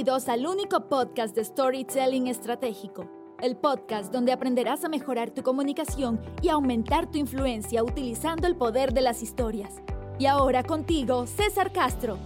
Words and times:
Bienvenidos 0.00 0.30
al 0.30 0.46
único 0.46 0.88
podcast 0.88 1.36
de 1.36 1.44
Storytelling 1.44 2.26
Estratégico, 2.28 3.36
el 3.42 3.54
podcast 3.58 4.10
donde 4.10 4.32
aprenderás 4.32 4.82
a 4.82 4.88
mejorar 4.88 5.30
tu 5.30 5.42
comunicación 5.42 6.18
y 6.40 6.48
aumentar 6.48 7.10
tu 7.10 7.18
influencia 7.18 7.84
utilizando 7.84 8.46
el 8.46 8.56
poder 8.56 8.94
de 8.94 9.02
las 9.02 9.22
historias. 9.22 9.74
Y 10.18 10.24
ahora 10.24 10.62
contigo, 10.62 11.26
César 11.26 11.70
Castro. 11.70 12.16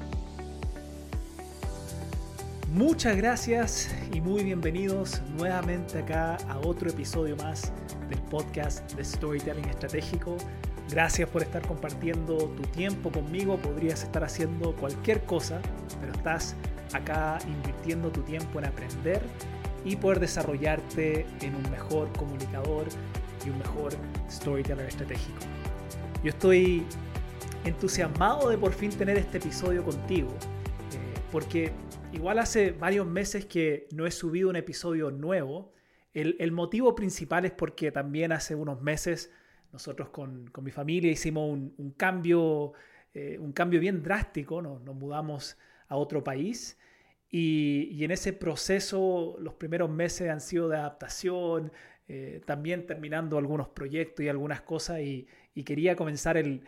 Muchas 2.73 3.17
gracias 3.17 3.93
y 4.13 4.21
muy 4.21 4.45
bienvenidos 4.45 5.21
nuevamente 5.37 5.99
acá 5.99 6.37
a 6.49 6.61
otro 6.61 6.89
episodio 6.89 7.35
más 7.39 7.73
del 8.09 8.21
podcast 8.31 8.89
de 8.93 9.05
Storytelling 9.05 9.69
Estratégico. 9.69 10.37
Gracias 10.91 11.29
por 11.29 11.43
estar 11.43 11.67
compartiendo 11.67 12.37
tu 12.37 12.63
tiempo 12.71 13.11
conmigo. 13.11 13.57
Podrías 13.57 14.05
estar 14.05 14.23
haciendo 14.23 14.77
cualquier 14.77 15.25
cosa, 15.25 15.61
pero 16.01 16.13
estás 16.13 16.55
acá 16.93 17.39
invirtiendo 17.47 18.11
tu 18.11 18.23
tiempo 18.23 18.59
en 18.59 18.67
aprender 18.67 19.23
y 19.85 19.97
poder 19.97 20.21
desarrollarte 20.21 21.27
en 21.41 21.55
un 21.55 21.71
mejor 21.71 22.11
comunicador 22.17 22.87
y 23.45 23.51
un 23.51 23.59
mejor 23.59 23.93
storyteller 24.31 24.87
estratégico. 24.87 25.41
Yo 26.23 26.31
estoy 26.31 26.85
entusiasmado 27.65 28.49
de 28.49 28.59
por 28.59 28.73
fin 28.73 28.91
tener 28.91 29.17
este 29.19 29.39
episodio 29.39 29.85
contigo, 29.85 30.31
eh, 30.31 31.21
porque 31.31 31.73
igual 32.13 32.39
hace 32.39 32.73
varios 32.73 33.07
meses 33.07 33.45
que 33.47 33.89
no 33.93 34.07
he 34.07 34.11
subido 34.11 34.49
un 34.49 34.57
episodio 34.57 35.11
nuevo. 35.11 35.73
El, 36.13 36.53
motivo 36.53 36.95
principal 36.95 37.45
es 37.45 37.51
porque 37.51 37.91
también 37.91 38.31
hace 38.31 38.55
unos 38.55 38.81
meses 38.81 39.33
nosotros 39.73 40.11
con, 40.11 40.49
mi 40.63 40.71
familia 40.71 41.11
hicimos 41.11 41.51
un, 41.51 41.95
cambio, 41.97 42.73
eh, 43.13 43.37
un 43.41 43.53
cambio 43.53 43.81
bien 43.81 44.01
drástico, 44.01 44.63
nos 44.63 44.95
mudamos 44.95 45.59
a 45.89 45.97
otro 45.97 46.23
país. 46.25 46.79
Y, 47.37 48.05
en 48.05 48.13
ese 48.13 48.33
proceso 48.33 49.37
los 49.41 49.55
primeros 49.55 49.91
meses 49.91 50.31
han 50.31 50.41
sido 50.41 50.69
de 50.69 50.77
adaptación, 50.77 51.73
eh, 52.07 52.43
también 52.47 52.87
terminando 52.87 53.39
algunos 53.39 53.69
proyectos 53.69 54.25
y 54.25 54.29
algunas 54.29 54.61
cosas. 54.63 55.01
Y, 55.01 55.27
quería 55.65 55.97
comenzar 55.97 56.37
el, 56.37 56.65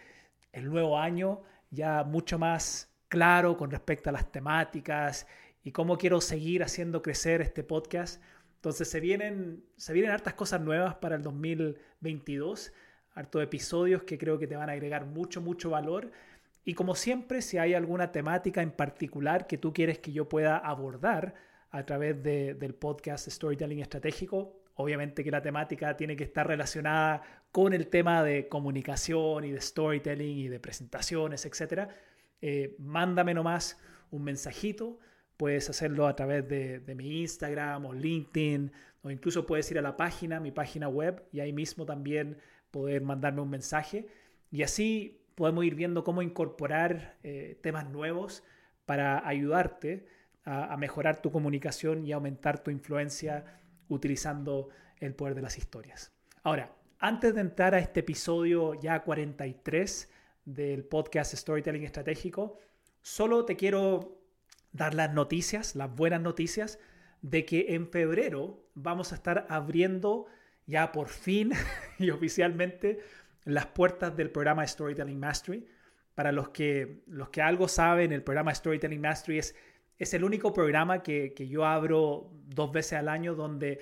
nuevo 0.53 0.99
año 0.99 1.43
ya 1.71 2.03
mucho 2.03 2.39
más 2.39 2.91
claro 3.09 3.57
con 3.57 3.71
respecto 3.71 4.09
a 4.11 4.13
las 4.13 4.33
temáticas 4.33 5.27
y 5.63 5.71
cómo 5.71 5.99
quiero 5.99 6.21
seguir 6.21 6.63
haciendo 6.63 7.03
crecer 7.03 7.43
este 7.43 7.63
podcast. 7.63 8.23
Entonces 8.57 8.91
se 8.91 9.01
vienen, 9.01 9.65
se 9.77 9.93
vienen 9.93 10.13
hartas 10.13 10.35
cosas 10.35 10.61
nuevas 10.61 10.97
para 10.97 11.17
el 11.17 11.23
2022, 11.23 12.73
hartos 13.15 13.43
episodios 13.43 14.03
que 14.05 14.19
creo 14.19 14.39
que 14.39 14.47
te 14.47 14.57
van 14.57 14.71
a 14.71 14.73
agregar 14.73 15.05
mucho, 15.07 15.41
mucho 15.41 15.71
valor 15.71 16.11
y 16.69 16.75
como 16.75 16.97
siempre, 16.97 17.43
si 17.43 17.59
hay 17.59 17.75
alguna 17.75 18.11
temática 18.11 18.61
en 18.61 18.73
particular 18.73 19.47
que 19.47 19.57
tú 19.57 19.73
quieres 19.73 20.01
que 20.01 20.11
yo 20.11 20.29
pueda 20.29 20.59
abordar 20.59 21.35
a 21.71 21.87
través 21.87 22.21
del 22.21 22.75
podcast 22.75 23.29
Storytelling 23.29 23.79
Estratégico, 23.79 24.65
obviamente 24.75 25.23
que 25.23 25.31
la 25.31 25.41
temática 25.41 25.97
tiene 25.97 26.17
que 26.17 26.25
estar 26.25 26.45
relacionada 26.45 27.23
con 27.53 27.73
el 27.73 27.87
tema 27.87 28.25
de 28.25 28.49
comunicación 28.49 29.45
y 29.45 29.53
de 29.53 29.61
storytelling 29.61 30.39
y 30.39 30.49
de 30.49 30.59
presentaciones, 30.59 31.47
etc. 31.47 31.89
Eh, 32.43 32.75
mándame 32.81 33.33
nomás 33.33 33.81
un 34.11 34.25
mensajito. 34.25 34.99
Puedes 35.37 35.71
hacerlo 35.71 36.09
a 36.09 36.17
través 36.17 36.49
de, 36.49 36.81
de, 36.81 36.95
mi 36.97 37.21
Instagram 37.21 37.87
o 37.87 37.95
LinkedIn, 37.95 38.73
o 39.03 39.11
incluso 39.13 39.47
puedes 39.47 39.71
ir 39.71 39.79
a 39.79 39.83
la 39.83 39.97
página, 39.97 40.41
mi 40.41 40.51
página 40.51 40.89
web, 40.89 41.23
y 41.31 41.39
ahí 41.39 41.53
mismo 41.53 41.87
también 41.87 42.39
poder 42.73 43.03
mandarme 43.03 43.41
un 43.41 43.51
mensaje. 43.51 44.09
Y 44.51 44.65
así 44.65 45.23
podemos 45.37 45.65
ir 45.65 45.77
viendo 45.77 46.03
cómo 46.03 46.23
incorporar 46.23 47.17
eh, 47.23 47.61
temas 47.63 47.89
nuevos 47.89 48.43
para 48.87 49.27
ayudarte 49.29 50.07
a, 50.45 50.77
mejorar 50.77 51.21
tu 51.21 51.31
comunicación 51.31 52.07
y 52.07 52.13
aumentar 52.13 52.63
tu 52.63 52.71
influencia 52.71 53.45
utilizando 53.89 54.69
el 54.99 55.15
poder 55.15 55.35
de 55.35 55.43
las 55.43 55.59
historias. 55.59 56.13
Ahora, 56.43 56.73
antes 56.99 57.35
de 57.35 57.41
entrar 57.41 57.75
a 57.75 57.81
este 57.81 58.01
episodio 58.01 58.75
ya 58.75 59.03
43 59.03 60.11
del 60.45 60.85
podcast 60.85 61.35
Storytelling 61.35 61.83
Estratégico, 61.83 62.59
solo 63.03 63.45
te 63.45 63.57
quiero 63.57 64.23
dar 64.73 64.95
las 64.95 65.13
noticias, 65.13 65.75
las 65.75 65.95
buenas 65.95 66.21
noticias, 66.21 66.79
de 67.23 67.45
que 67.45 67.75
en 67.75 67.89
febrero 67.89 68.65
vamos 68.75 69.13
a 69.13 69.17
estar 69.17 69.47
abriendo 69.51 70.27
ya 70.67 70.93
por 70.93 71.09
fin 71.09 71.53
y 71.99 72.11
oficialmente 72.11 73.01
las 73.47 73.67
puertas 73.67 74.15
del 74.17 74.31
programa 74.31 74.67
Storytelling 74.67 75.19
Mastery. 75.19 75.67
Para 76.15 76.33
los 76.33 76.49
que, 76.51 77.03
los 77.07 77.29
que 77.31 77.41
algo 77.41 77.69
saben, 77.69 78.13
el 78.13 78.23
programa 78.23 78.55
Storytelling 78.55 79.01
Mastery 79.01 79.39
es, 79.39 79.55
es 79.99 80.15
el 80.15 80.25
único 80.25 80.53
programa 80.53 81.03
que, 81.03 81.33
yo 81.49 81.65
abro 81.65 82.31
dos 82.47 82.73
veces 82.73 82.95
al 82.95 83.09
año 83.09 83.35
donde 83.35 83.81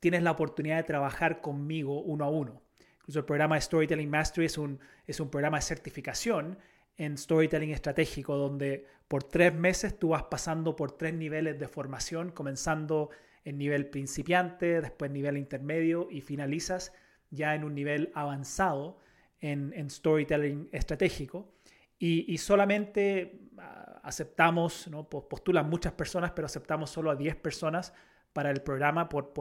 tienes 0.00 0.22
la 0.22 0.32
oportunidad 0.32 0.78
de 0.78 0.82
trabajar 0.82 1.40
conmigo 1.40 2.00
uno 2.00 2.24
a 2.24 2.28
uno. 2.28 2.62
Incluso 3.00 3.20
el 3.20 3.24
programa 3.24 3.60
Storytelling 3.60 4.10
Mastery 4.10 4.46
es 4.46 4.58
un, 4.58 4.80
es 5.06 5.20
un 5.20 5.30
programa 5.30 5.58
de 5.58 5.62
certificación 5.62 6.58
en 6.96 7.16
storytelling 7.16 7.70
estratégico, 7.70 8.36
donde 8.36 8.84
por 9.06 9.22
tres 9.22 9.54
meses 9.54 9.96
tú 9.96 10.08
vas 10.08 10.24
pasando 10.24 10.74
por 10.74 10.92
tres 10.92 11.14
niveles 11.14 11.58
de 11.58 11.68
formación, 11.68 12.32
comenzando 12.32 13.10
en 13.44 13.58
nivel 13.58 13.86
principiante, 13.86 14.80
después 14.80 15.10
nivel 15.12 15.36
intermedio 15.36 16.08
y 16.10 16.20
finalizas 16.20 16.92
ya 17.30 17.54
en 17.54 17.64
un 17.64 17.74
nivel 17.74 18.10
avanzado 18.14 18.98
en, 19.40 19.90
storytelling 19.90 20.68
estratégico. 20.72 21.54
Y, 21.98 22.38
solamente 22.38 23.40
ah, 23.58 24.00
aceptamos, 24.04 24.88
¿no? 24.88 25.08
postulan 25.08 25.68
muchas 25.68 25.92
personas, 25.92 26.32
pero 26.32 26.46
aceptamos 26.46 26.90
solo 26.90 27.10
a 27.10 27.16
10 27.16 27.36
personas 27.36 27.92
para 28.32 28.50
el 28.50 28.62
programa 28.62 29.08
por, 29.08 29.32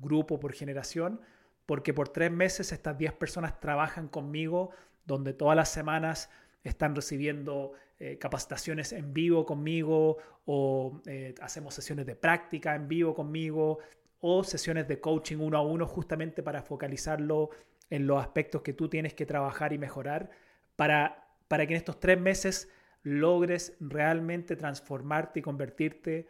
grupo, 0.00 0.40
por 0.40 0.52
generación, 0.54 1.20
porque 1.66 1.92
por 1.92 2.08
tres 2.08 2.30
meses 2.30 2.72
estas 2.72 2.96
10 2.96 3.12
personas 3.14 3.60
trabajan 3.60 4.08
conmigo, 4.08 4.70
donde 5.04 5.34
todas 5.34 5.56
las 5.56 5.68
semanas 5.68 6.30
están 6.64 6.94
recibiendo 6.94 7.72
eh, 7.98 8.18
capacitaciones 8.18 8.92
en 8.92 9.12
vivo 9.12 9.44
conmigo 9.44 10.16
o 10.46 11.00
eh, 11.06 11.34
hacemos 11.40 11.74
sesiones 11.74 12.06
de 12.06 12.16
práctica 12.16 12.74
en 12.74 12.88
vivo 12.88 13.14
conmigo, 13.14 13.78
o 14.20 14.44
sesiones 14.44 14.86
de 14.88 15.00
coaching 15.00 15.38
uno 15.38 15.56
a 15.56 15.62
uno 15.62 15.86
justamente 15.86 16.42
para 16.42 16.62
focalizarlo 16.62 17.50
en 17.88 18.06
los 18.06 18.20
aspectos 18.20 18.62
que 18.62 18.72
tú 18.72 18.88
tienes 18.88 19.14
que 19.14 19.26
trabajar 19.26 19.72
y 19.72 19.78
mejorar 19.78 20.30
para, 20.76 21.28
para 21.48 21.66
que 21.66 21.74
en 21.74 21.78
estos 21.78 21.98
tres 21.98 22.20
meses 22.20 22.70
logres 23.02 23.76
realmente 23.80 24.56
transformarte 24.56 25.40
y 25.40 25.42
convertirte 25.42 26.28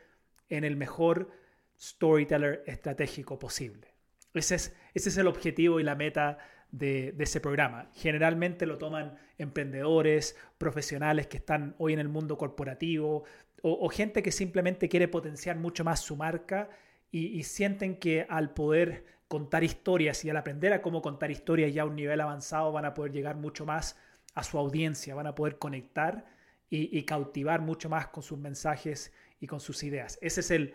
en 0.49 0.65
el 0.65 0.77
mejor 0.77 1.31
storyteller 1.79 2.63
estratégico 2.67 3.39
posible. 3.39 3.95
Ese 4.35 4.55
es, 4.55 4.77
ese 4.95 5.09
es 5.09 5.17
el 5.17 5.27
objetivo 5.27 5.81
y 5.81 5.83
la 5.83 5.97
meta 5.97 6.39
de, 6.71 7.15
ese 7.19 7.41
programa. 7.41 7.91
Generalmente 7.95 8.67
lo 8.67 8.79
toman 8.79 9.17
emprendedores, 9.39 10.37
profesionales 10.59 11.27
que 11.27 11.39
están 11.39 11.75
hoy 11.79 11.93
en 11.93 11.99
el 11.99 12.09
mundo 12.09 12.39
corporativo 12.39 13.25
o 13.63 13.89
gente 13.91 14.23
que 14.23 14.33
simplemente 14.33 14.89
quiere 14.89 15.07
potenciar 15.07 15.57
mucho 15.57 15.85
más 15.85 16.01
su 16.01 16.17
marca 16.17 16.71
y, 17.11 17.43
sienten 17.43 17.97
que 17.97 18.27
al 18.29 18.55
poder 18.55 19.05
contar 19.29 19.65
historias 19.65 20.25
y 20.25 20.31
al 20.31 20.37
aprender 20.37 20.73
a 20.73 20.83
cómo 20.83 21.03
contar 21.03 21.31
historias 21.31 21.73
ya 21.75 21.83
a 21.83 21.87
un 21.87 21.97
nivel 21.97 22.21
avanzado 22.21 22.73
van 22.73 22.85
a 22.85 22.95
poder 22.95 23.13
llegar 23.13 23.37
mucho 23.37 23.67
más 23.67 23.97
a 24.35 24.45
su 24.45 24.59
audiencia, 24.59 25.15
van 25.15 25.27
a 25.27 25.35
poder 25.35 25.59
conectar 25.59 26.25
y, 26.69 27.03
cautivar 27.03 27.61
mucho 27.61 27.89
más 27.89 28.09
con 28.09 28.23
sus 28.23 28.39
mensajes 28.39 29.13
y 29.41 29.49
con 29.49 29.59
sus 29.59 29.83
ideas. 29.83 30.19
Ese 30.23 30.41
es, 30.41 30.51
el, 30.53 30.75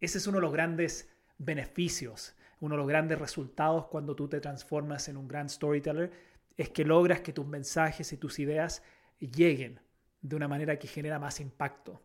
ese 0.00 0.18
es 0.18 0.26
uno 0.26 0.38
de 0.38 0.42
los 0.42 0.52
grandes 0.52 1.10
beneficios, 1.36 2.34
uno 2.60 2.74
de 2.74 2.78
los 2.78 2.88
grandes 2.88 3.18
resultados 3.18 3.86
cuando 3.86 4.16
tú 4.16 4.26
te 4.26 4.40
transformas 4.40 5.08
en 5.08 5.18
un 5.18 5.28
gran 5.28 5.50
storyteller, 5.50 6.10
es 6.56 6.70
que 6.70 6.84
logras 6.84 7.20
que 7.20 7.34
tus 7.34 7.46
mensajes 7.46 8.10
y 8.12 8.16
tus 8.16 8.38
ideas 8.38 8.82
lleguen 9.20 9.80
de 10.22 10.34
una 10.34 10.48
manera 10.48 10.78
que 10.78 10.88
genera 10.88 11.18
más 11.18 11.40
impacto. 11.40 12.02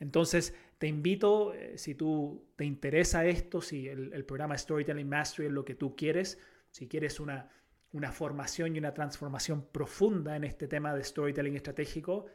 Entonces, 0.00 0.54
te 0.82 0.88
invito, 0.88 1.54
eh, 1.54 1.78
si 1.78 1.94
tú 1.94 2.44
te 2.56 2.64
interesa 2.64 3.24
esto, 3.24 3.60
si 3.60 3.86
el, 3.86 4.24
programa 4.24 4.58
Storytelling 4.58 5.08
Mastery 5.08 5.46
es 5.46 5.52
lo 5.52 5.64
que 5.64 5.76
tú 5.76 5.94
quieres, 5.94 6.40
si 6.72 6.88
quieres 6.88 7.20
una, 7.20 7.48
una 7.92 8.10
formación 8.10 8.74
y 8.74 8.80
una 8.80 8.92
transformación 8.92 9.64
profunda 9.70 10.34
en 10.34 10.42
este 10.42 10.66
tema 10.66 10.92
de 10.92 11.04
storytelling 11.04 11.54
estratégico, 11.54 12.26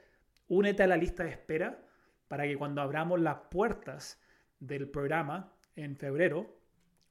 únete 0.48 0.84
a 0.84 0.88
la 0.88 0.96
lista 0.96 1.26
de 1.26 1.32
espera 1.32 1.84
para 2.30 2.46
que 2.46 2.56
cuando 2.56 2.82
abramos 2.82 3.20
las 3.20 3.36
puertas 3.52 4.18
del 4.62 4.88
programa 4.88 5.52
en 5.76 5.98
febrero, 5.98 6.58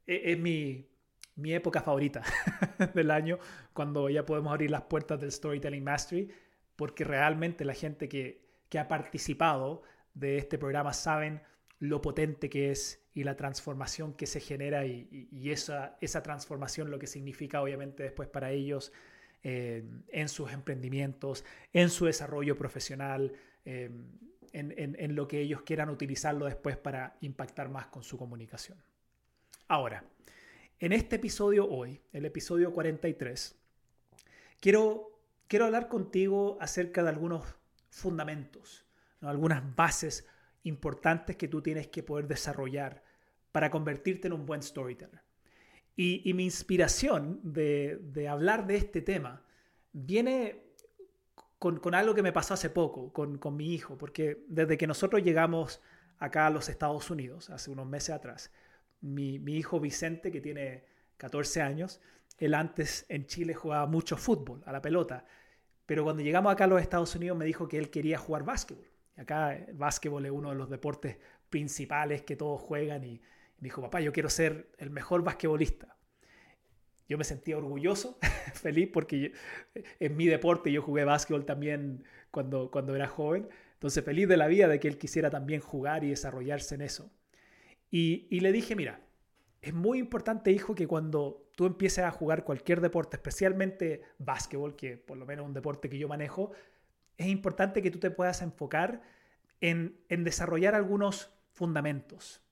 e, 0.04 0.32
es 0.32 0.38
mi, 0.38 0.88
mi 1.36 1.54
época 1.54 1.80
favorita 1.80 2.24
del 2.94 3.12
año, 3.12 3.38
cuando 3.72 4.08
ya 4.10 4.26
podemos 4.26 4.50
abrir 4.50 4.72
las 4.72 4.82
puertas 4.82 5.20
del 5.20 5.30
Storytelling 5.30 5.84
Mastery, 5.84 6.28
porque 6.74 7.04
realmente 7.04 7.64
la 7.64 7.74
gente 7.74 8.08
que, 8.08 8.44
que 8.68 8.80
ha 8.80 8.88
participado 8.88 9.82
de 10.14 10.38
este 10.38 10.58
programa 10.58 10.92
saben 10.92 11.42
lo 11.78 12.00
potente 12.00 12.48
que 12.48 12.70
es 12.70 13.02
y 13.14 13.24
la 13.24 13.36
transformación 13.36 14.14
que 14.14 14.26
se 14.26 14.40
genera 14.40 14.86
y, 14.86 15.50
esa, 15.50 15.98
esa 16.00 16.22
transformación 16.22 16.90
lo 16.90 16.98
que 16.98 17.06
significa 17.06 17.60
obviamente 17.60 18.02
después 18.02 18.28
para 18.28 18.50
ellos 18.52 18.92
eh, 19.42 19.84
en 20.08 20.28
sus 20.28 20.52
emprendimientos, 20.52 21.44
en 21.72 21.90
su 21.90 22.06
desarrollo 22.06 22.56
profesional, 22.56 23.32
eh, 23.64 23.90
en, 24.52 24.74
en, 24.78 24.96
en 24.98 25.14
lo 25.16 25.26
que 25.26 25.40
ellos 25.40 25.62
quieran 25.62 25.90
utilizarlo 25.90 26.46
después 26.46 26.76
para 26.76 27.16
impactar 27.20 27.68
más 27.68 27.86
con 27.86 28.02
su 28.02 28.16
comunicación. 28.16 28.78
Ahora, 29.68 30.04
en 30.78 30.92
este 30.92 31.16
episodio 31.16 31.68
hoy, 31.68 32.00
el 32.12 32.24
episodio 32.24 32.72
43, 32.72 33.56
quiero, 34.60 35.20
quiero 35.48 35.66
hablar 35.66 35.88
contigo 35.88 36.58
acerca 36.60 37.02
de 37.02 37.08
algunos 37.08 37.44
fundamentos, 37.88 38.84
algunas 39.22 39.74
bases 39.74 40.26
importantes 40.64 41.36
que 41.36 41.48
tú 41.48 41.62
tienes 41.62 41.88
que 41.88 42.02
poder 42.02 42.26
desarrollar 42.26 43.02
para 43.50 43.70
convertirte 43.70 44.28
en 44.28 44.34
un 44.34 44.46
buen 44.46 44.62
storyteller. 44.62 45.20
Y, 45.94 46.32
mi 46.34 46.44
inspiración 46.44 47.40
de, 47.42 48.26
hablar 48.28 48.66
de 48.66 48.76
este 48.76 49.02
tema 49.02 49.42
viene 49.92 50.64
con, 51.58 51.94
algo 51.94 52.14
que 52.14 52.22
me 52.22 52.32
pasó 52.32 52.54
hace 52.54 52.70
poco, 52.70 53.12
con, 53.12 53.38
con 53.38 53.56
mi 53.56 53.74
hijo, 53.74 53.98
porque 53.98 54.44
desde 54.48 54.78
que 54.78 54.86
nosotros 54.86 55.22
llegamos 55.22 55.82
acá 56.18 56.46
a 56.46 56.50
los 56.50 56.68
Estados 56.68 57.10
Unidos, 57.10 57.50
hace 57.50 57.70
unos 57.70 57.86
meses 57.86 58.14
atrás, 58.14 58.50
mi, 59.02 59.36
hijo 59.48 59.80
Vicente, 59.80 60.30
que 60.30 60.40
tiene 60.40 60.84
14 61.18 61.60
años, 61.60 62.00
él 62.38 62.54
antes 62.54 63.04
en 63.08 63.26
Chile 63.26 63.54
jugaba 63.54 63.86
mucho 63.86 64.16
fútbol, 64.16 64.62
a 64.64 64.72
la 64.72 64.80
pelota, 64.80 65.26
pero 65.84 66.04
cuando 66.04 66.22
llegamos 66.22 66.52
acá 66.52 66.64
a 66.64 66.68
los 66.68 66.80
Estados 66.80 67.14
Unidos 67.14 67.36
me 67.36 67.44
dijo 67.44 67.68
que 67.68 67.78
él 67.78 67.90
quería 67.90 68.18
jugar 68.18 68.44
básquetbol. 68.44 68.86
Acá 69.16 69.54
el 69.54 69.74
básquetbol 69.74 70.24
es 70.26 70.32
uno 70.32 70.50
de 70.50 70.56
los 70.56 70.70
deportes 70.70 71.18
principales 71.50 72.22
que 72.22 72.36
todos 72.36 72.60
juegan 72.60 73.04
y 73.04 73.20
me 73.58 73.66
dijo, 73.66 73.82
papá, 73.82 74.00
yo 74.00 74.12
quiero 74.12 74.30
ser 74.30 74.70
el 74.78 74.90
mejor 74.90 75.22
basquetbolista. 75.22 75.96
Yo 77.08 77.18
me 77.18 77.24
sentía 77.24 77.58
orgulloso, 77.58 78.18
feliz, 78.54 78.88
porque 78.92 79.32
en 80.00 80.16
mi 80.16 80.26
deporte 80.26 80.72
yo 80.72 80.82
jugué 80.82 81.04
básquetbol 81.04 81.44
también 81.44 82.04
cuando, 82.30 82.70
cuando 82.70 82.94
era 82.94 83.06
joven. 83.06 83.48
Entonces 83.74 84.04
feliz 84.04 84.28
de 84.28 84.36
la 84.36 84.46
vida 84.46 84.68
de 84.68 84.80
que 84.80 84.88
él 84.88 84.96
quisiera 84.96 85.28
también 85.28 85.60
jugar 85.60 86.04
y 86.04 86.10
desarrollarse 86.10 86.74
en 86.74 86.82
eso. 86.82 87.12
Y, 87.90 88.40
le 88.40 88.52
dije, 88.52 88.74
mira, 88.74 89.00
es 89.60 89.74
muy 89.74 89.98
importante, 89.98 90.50
hijo, 90.50 90.74
que 90.74 90.86
cuando 90.86 91.50
tú 91.54 91.66
empieces 91.66 92.04
a 92.04 92.10
jugar 92.10 92.42
cualquier 92.42 92.80
deporte, 92.80 93.16
especialmente 93.16 94.00
básquetbol, 94.18 94.76
que 94.76 94.96
por 94.96 95.18
lo 95.18 95.26
menos 95.26 95.44
es 95.44 95.48
un 95.48 95.54
deporte 95.54 95.90
que 95.90 95.98
yo 95.98 96.08
manejo, 96.08 96.52
es 97.22 97.28
importante 97.28 97.82
que 97.82 97.90
tú 97.90 97.98
te 97.98 98.10
puedas 98.10 98.42
enfocar 98.42 99.02
en, 99.60 99.96
desarrollar 100.08 100.74
algunos 100.74 101.30
fundamentos, 101.52 102.42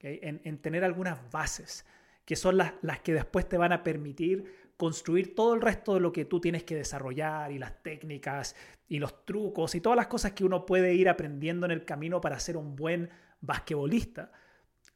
en, 0.00 0.58
tener 0.58 0.84
algunas 0.84 1.30
bases, 1.30 1.84
que 2.24 2.36
son 2.36 2.56
las, 2.56 2.74
las 2.82 3.00
que 3.00 3.14
después 3.14 3.48
te 3.48 3.56
van 3.56 3.72
a 3.72 3.82
permitir 3.82 4.68
construir 4.78 5.34
todo 5.34 5.54
el 5.54 5.60
resto 5.60 5.94
de 5.94 6.00
lo 6.00 6.12
que 6.12 6.24
tú 6.24 6.40
tienes 6.40 6.62
que 6.62 6.76
desarrollar 6.76 7.50
y 7.50 7.58
las 7.58 7.82
técnicas 7.82 8.54
y 8.86 9.00
los 9.00 9.26
trucos 9.26 9.74
y 9.74 9.80
todas 9.80 9.96
las 9.96 10.06
cosas 10.06 10.32
que 10.32 10.44
uno 10.44 10.64
puede 10.64 10.94
ir 10.94 11.08
aprendiendo 11.08 11.66
en 11.66 11.72
el 11.72 11.84
camino 11.84 12.20
para 12.20 12.38
ser 12.38 12.56
un 12.56 12.76
buen 12.76 13.10
basquetbolista. 13.40 14.30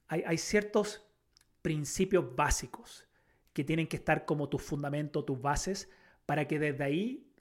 Hay, 0.08 0.38
ciertos 0.38 1.04
principios 1.62 2.36
básicos 2.36 3.08
que 3.52 3.64
tienen 3.64 3.86
que 3.86 3.96
estar 3.96 4.24
como 4.24 4.48
tu 4.48 4.58
fundamento, 4.58 5.24
tus 5.24 5.40
bases, 5.40 5.88
para 6.26 6.46
que 6.46 6.58
desde 6.58 6.84
ahí 6.84 7.31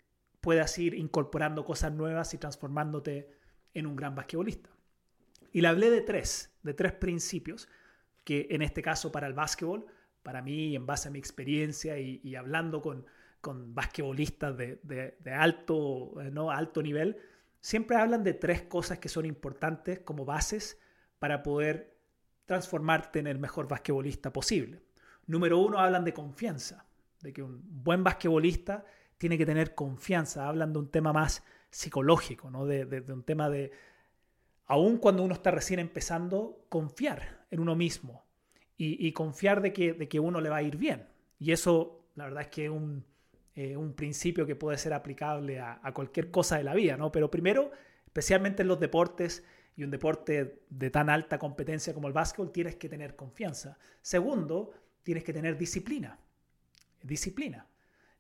puedas 0.42 0.78
ir 0.80 0.96
incorporando 0.96 1.64
cosas 1.64 1.94
nuevas 1.94 2.34
y 2.34 2.38
transformándote 2.38 3.30
en 3.74 3.86
un 3.86 3.96
gran 3.96 4.16
basquetbolista. 4.16 4.70
Y 5.54 5.62
le 5.62 5.68
hablé 5.68 5.90
de 5.90 6.02
tres, 6.02 6.52
de 6.64 6.74
tres 6.74 6.94
principios 6.94 7.68
que 8.24 8.48
en 8.50 8.62
este 8.62 8.82
caso 8.82 9.12
para 9.12 9.28
el 9.28 9.34
básquetbol, 9.34 9.86
para 10.24 10.42
mí, 10.42 10.76
en 10.76 10.86
base 10.86 11.08
a 11.08 11.12
mi 11.12 11.20
experiencia 11.20 11.98
y, 12.00 12.36
hablando 12.36 12.82
con, 12.82 13.06
basquetbolistas 13.74 14.56
de, 14.56 14.80
de, 14.84 15.34
alto, 15.34 16.14
¿no? 16.32 16.52
alto 16.52 16.84
nivel, 16.84 17.18
siempre 17.60 17.98
hablan 17.98 18.24
de 18.24 18.34
tres 18.34 18.62
cosas 18.64 19.00
que 19.00 19.10
son 19.10 19.26
importantes 19.26 20.00
como 20.00 20.26
bases 20.26 20.80
para 21.18 21.42
poder 21.42 21.98
transformarte 22.46 23.20
en 23.20 23.28
el 23.28 23.40
mejor 23.40 23.68
basquetbolista 23.68 24.32
posible. 24.32 24.82
Número 25.26 25.58
uno, 25.58 25.80
hablan 25.80 26.06
de 26.06 26.14
confianza, 26.14 26.86
de 27.22 27.34
que 27.34 27.42
un 27.42 27.62
buen 27.64 28.04
basquetbolista 28.04 28.86
tiene 29.22 29.38
que 29.38 29.46
tener 29.46 29.76
confianza. 29.76 30.48
Hablan 30.48 30.74
de 30.74 30.80
un 30.80 30.90
tema 30.90 31.14
más 31.14 31.44
psicológico, 31.70 32.50
¿no? 32.50 32.66
de, 32.66 33.04
un 33.14 33.22
tema 33.22 33.52
de, 33.52 33.72
aun 34.66 34.98
cuando 34.98 35.22
uno 35.22 35.36
está 35.36 35.52
recién 35.52 35.80
empezando, 35.80 36.66
confiar 36.70 37.46
en 37.52 37.60
uno 37.60 37.76
mismo 37.76 38.26
y, 38.78 39.12
confiar 39.12 39.62
de 39.62 39.74
que, 39.74 39.94
de 39.94 40.10
que, 40.10 40.20
uno 40.20 40.42
le 40.42 40.50
va 40.50 40.56
a 40.58 40.64
ir 40.64 40.76
bien. 40.76 41.06
Y 41.38 41.52
eso, 41.52 42.08
la 42.16 42.24
verdad 42.24 42.42
es 42.42 42.48
que 42.48 42.66
es 42.66 42.72
un, 42.72 43.06
eh, 43.54 43.78
un 43.78 43.94
principio 43.94 44.48
que 44.48 44.56
puede 44.56 44.80
ser 44.80 44.92
aplicable 44.92 45.60
a, 45.60 45.80
a, 45.84 45.94
cualquier 45.94 46.32
cosa 46.32 46.58
de 46.58 46.64
la 46.64 46.74
vida, 46.74 46.98
¿no? 46.98 47.12
Pero 47.12 47.30
primero, 47.30 47.70
especialmente 48.08 48.64
en 48.64 48.70
los 48.70 48.80
deportes, 48.80 49.46
y 49.76 49.84
un 49.84 49.92
deporte 49.92 50.64
de 50.68 50.90
tan 50.90 51.12
alta 51.12 51.38
competencia 51.38 51.94
como 51.94 52.08
el 52.08 52.14
básquetbol, 52.14 52.52
tienes 52.52 52.76
que 52.76 52.90
tener 52.90 53.16
confianza. 53.16 53.78
Segundo, 54.02 54.72
tienes 55.04 55.24
que 55.24 55.32
tener 55.32 55.60
disciplina. 55.60 56.18
Disciplina. 57.04 57.68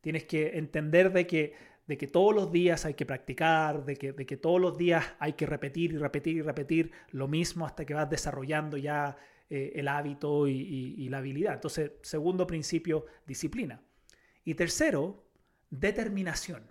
Tienes 0.01 0.25
que 0.25 0.58
entender 0.58 1.12
de 1.12 1.25
que, 1.25 1.53
de 1.88 1.98
que 1.98 2.08
todos 2.08 2.36
los 2.36 2.51
días 2.51 2.86
hay 2.86 2.96
que 2.96 3.05
practicar, 3.05 3.86
de 3.86 3.96
que, 3.96 4.12
de 4.13 4.25
que 4.25 4.38
todos 4.38 4.60
los 4.60 4.77
días 4.77 5.05
hay 5.20 5.34
que 5.34 5.46
repetir 5.46 5.93
y 5.93 5.98
repetir 5.98 6.38
y 6.38 6.41
repetir 6.41 6.91
lo 7.12 7.27
mismo 7.27 7.65
hasta 7.65 7.86
que 7.86 7.93
vas 7.93 8.10
desarrollando 8.10 8.77
ya 8.77 9.15
eh, 9.50 9.74
el 9.75 9.88
hábito 9.88 10.48
y, 10.48 11.08
la 11.10 11.20
habilidad. 11.20 11.53
Entonces, 11.53 11.91
segundo 12.01 12.46
principio, 12.48 13.05
disciplina. 13.25 13.81
Y 14.43 14.55
tercero, 14.55 15.24
determinación. 15.70 16.63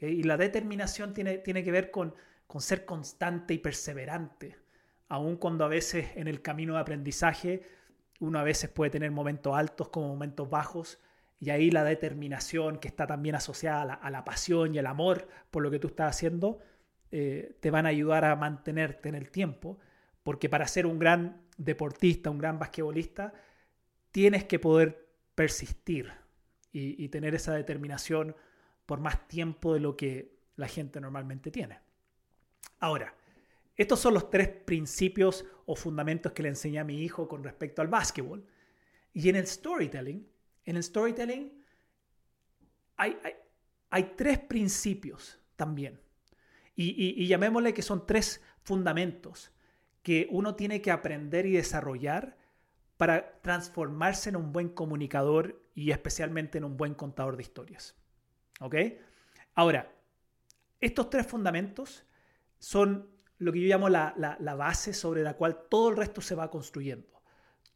Y 0.00 0.24
la 0.24 0.36
determinación 0.36 1.14
tiene, 1.14 1.38
tiene 1.38 1.62
que 1.62 1.70
ver 1.70 1.92
con 1.92 2.14
con 2.52 2.60
ser 2.60 2.84
constante 2.84 3.54
y 3.54 3.58
perseverante, 3.58 4.58
aun 5.08 5.38
cuando 5.38 5.64
a 5.64 5.68
veces 5.68 6.08
en 6.16 6.28
el 6.28 6.42
camino 6.42 6.74
de 6.74 6.80
aprendizaje 6.80 7.62
uno 8.20 8.38
a 8.38 8.42
veces 8.42 8.68
puede 8.68 8.90
tener 8.90 9.10
momentos 9.10 9.56
altos 9.56 9.88
como 9.88 10.08
momentos 10.08 10.50
bajos, 10.50 11.00
y 11.42 11.50
ahí 11.50 11.72
la 11.72 11.82
determinación 11.82 12.78
que 12.78 12.86
está 12.86 13.04
también 13.04 13.34
asociada 13.34 13.94
a 13.94 14.10
la, 14.10 14.24
pasión 14.24 14.76
y 14.76 14.78
el 14.78 14.86
amor 14.86 15.26
por 15.50 15.64
lo 15.64 15.72
que 15.72 15.80
tú 15.80 15.88
estás 15.88 16.14
haciendo, 16.14 16.60
eh, 17.10 17.56
te 17.58 17.72
van 17.72 17.84
a 17.84 17.88
ayudar 17.88 18.24
a 18.24 18.36
mantenerte 18.36 19.08
en 19.08 19.16
el 19.16 19.28
tiempo, 19.28 19.80
porque 20.22 20.48
para 20.48 20.68
ser 20.68 20.86
un 20.86 21.00
gran 21.00 21.42
deportista, 21.56 22.30
un 22.30 22.38
gran 22.38 22.60
basquetbolista, 22.60 23.32
tienes 24.12 24.44
que 24.44 24.60
poder 24.60 25.08
persistir 25.34 26.12
y 26.70 27.08
tener 27.08 27.34
esa 27.34 27.52
determinación 27.52 28.36
por 28.86 29.00
más 29.00 29.26
tiempo 29.26 29.74
de 29.74 29.80
lo 29.80 29.96
que 29.96 30.38
la 30.54 30.68
gente 30.68 31.00
normalmente 31.00 31.50
tiene. 31.50 31.80
Ahora, 32.78 33.16
estos 33.76 33.98
son 33.98 34.14
los 34.14 34.30
tres 34.30 34.48
principios 34.48 35.44
o 35.66 35.74
fundamentos 35.74 36.30
que 36.30 36.44
le 36.44 36.50
enseñé 36.50 36.78
a 36.78 36.84
mi 36.84 37.02
hijo 37.02 37.26
con 37.26 37.42
respecto 37.42 37.82
al 37.82 37.88
básquetbol. 37.88 38.46
Y 39.12 39.28
en 39.28 39.36
el 39.36 39.46
storytelling, 39.46 40.31
en 40.64 40.76
el 40.76 40.82
storytelling 40.82 41.52
hay, 42.96 43.18
hay, 43.90 44.14
tres 44.16 44.38
principios 44.38 45.40
también. 45.56 46.00
Y, 46.74 47.22
y 47.22 47.26
llamémosle 47.26 47.74
que 47.74 47.82
son 47.82 48.06
tres 48.06 48.42
fundamentos 48.62 49.52
que 50.02 50.28
uno 50.30 50.54
tiene 50.54 50.80
que 50.80 50.90
aprender 50.90 51.46
y 51.46 51.52
desarrollar 51.52 52.36
para 52.96 53.40
transformarse 53.40 54.28
en 54.28 54.36
un 54.36 54.52
buen 54.52 54.68
comunicador 54.68 55.60
y 55.74 55.90
especialmente 55.90 56.58
en 56.58 56.64
un 56.64 56.76
buen 56.76 56.94
contador 56.94 57.36
de 57.36 57.42
historias. 57.42 57.96
¿Ok? 58.60 58.76
Ahora, 59.54 59.92
estos 60.80 61.10
tres 61.10 61.26
fundamentos 61.26 62.04
son 62.58 63.10
lo 63.38 63.52
que 63.52 63.60
yo 63.60 63.68
llamo 63.68 63.88
la, 63.88 64.14
base 64.56 64.94
sobre 64.94 65.22
la 65.22 65.34
cual 65.34 65.66
todo 65.68 65.90
el 65.90 65.96
resto 65.96 66.20
se 66.20 66.34
va 66.34 66.50
construyendo. 66.50 67.21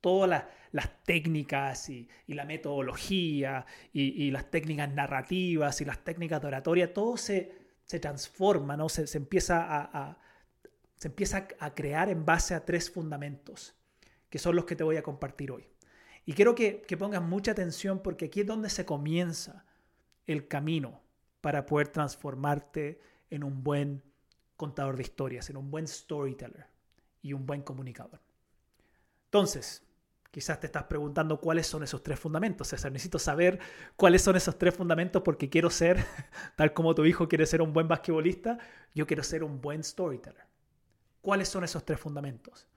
Todas 0.00 0.44
las, 0.72 1.04
técnicas 1.04 1.88
y, 1.88 2.08
la 2.26 2.44
metodología 2.44 3.66
y, 3.92 4.30
las 4.30 4.50
técnicas 4.50 4.92
narrativas 4.92 5.80
y 5.80 5.84
las 5.84 6.04
técnicas 6.04 6.40
de 6.40 6.48
oratoria, 6.48 6.92
todo 6.92 7.16
se, 7.16 7.52
transforma, 8.00 8.76
¿no? 8.76 8.88
se, 8.88 9.04
empieza 9.16 9.64
a, 9.68 10.18
se 10.96 11.08
empieza 11.08 11.48
a 11.58 11.74
crear 11.74 12.08
en 12.08 12.24
base 12.24 12.54
a 12.54 12.64
tres 12.64 12.90
fundamentos, 12.90 13.74
que 14.28 14.38
son 14.38 14.56
los 14.56 14.64
que 14.64 14.76
te 14.76 14.84
voy 14.84 14.96
a 14.96 15.02
compartir 15.02 15.50
hoy. 15.50 15.68
Y 16.24 16.32
quiero 16.32 16.54
que, 16.54 16.82
que 16.82 16.96
pongas 16.96 17.22
mucha 17.22 17.52
atención 17.52 18.02
porque 18.02 18.26
aquí 18.26 18.40
es 18.40 18.46
donde 18.46 18.68
se 18.68 18.84
comienza 18.84 19.64
el 20.26 20.48
camino 20.48 21.00
para 21.40 21.66
poder 21.66 21.88
transformarte 21.88 23.00
en 23.30 23.44
un 23.44 23.62
buen 23.62 24.02
contador 24.56 24.96
de 24.96 25.02
historias, 25.02 25.50
en 25.50 25.56
un 25.56 25.70
buen 25.70 25.86
storyteller 25.86 26.66
y 27.22 27.32
un 27.32 27.46
buen 27.46 27.62
comunicador. 27.62 28.20
Entonces, 29.26 29.85
quizás 30.36 30.60
te 30.60 30.66
estás 30.66 30.84
preguntando 30.84 31.40
cuáles 31.40 31.66
son 31.66 31.82
esos 31.82 32.02
tres 32.02 32.20
fundamentos. 32.20 32.68
César, 32.68 32.92
necesito 32.92 33.18
saber 33.18 33.58
cuáles 33.96 34.20
son 34.20 34.36
esos 34.36 34.58
tres 34.58 34.74
fundamentos 34.74 35.22
porque 35.22 35.48
quiero 35.48 35.70
ser, 35.70 36.04
tal 36.56 36.74
como 36.74 36.94
tu 36.94 37.06
hijo 37.06 37.26
quiere 37.26 37.46
ser 37.46 37.62
un 37.62 37.72
buen 37.72 37.88
basquetbolista, 37.88 38.58
yo 38.94 39.06
quiero 39.06 39.22
ser 39.22 39.42
un 39.42 39.62
buen 39.62 39.82
storyteller. 39.82 40.44
¿Cuáles 41.22 41.48
son 41.48 41.64
esos 41.64 41.86
tres 41.86 41.98
fundamentos? 41.98 42.68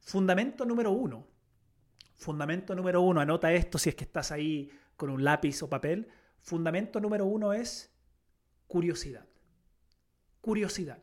Fundamento 0.00 0.66
número 0.66 0.90
uno. 0.90 1.26
Fundamento 2.14 2.74
número 2.74 3.00
uno, 3.00 3.22
anota 3.22 3.54
esto 3.54 3.78
si 3.78 3.88
es 3.88 3.94
que 3.94 4.04
estás 4.04 4.30
ahí 4.30 4.70
con 4.94 5.08
un 5.08 5.24
lápiz 5.24 5.62
o 5.62 5.70
papel. 5.70 6.08
Fundamento 6.42 7.00
número 7.00 7.24
uno 7.24 7.54
es 7.54 7.90
curiosidad. 8.66 9.24
Curiosidad. 10.42 10.98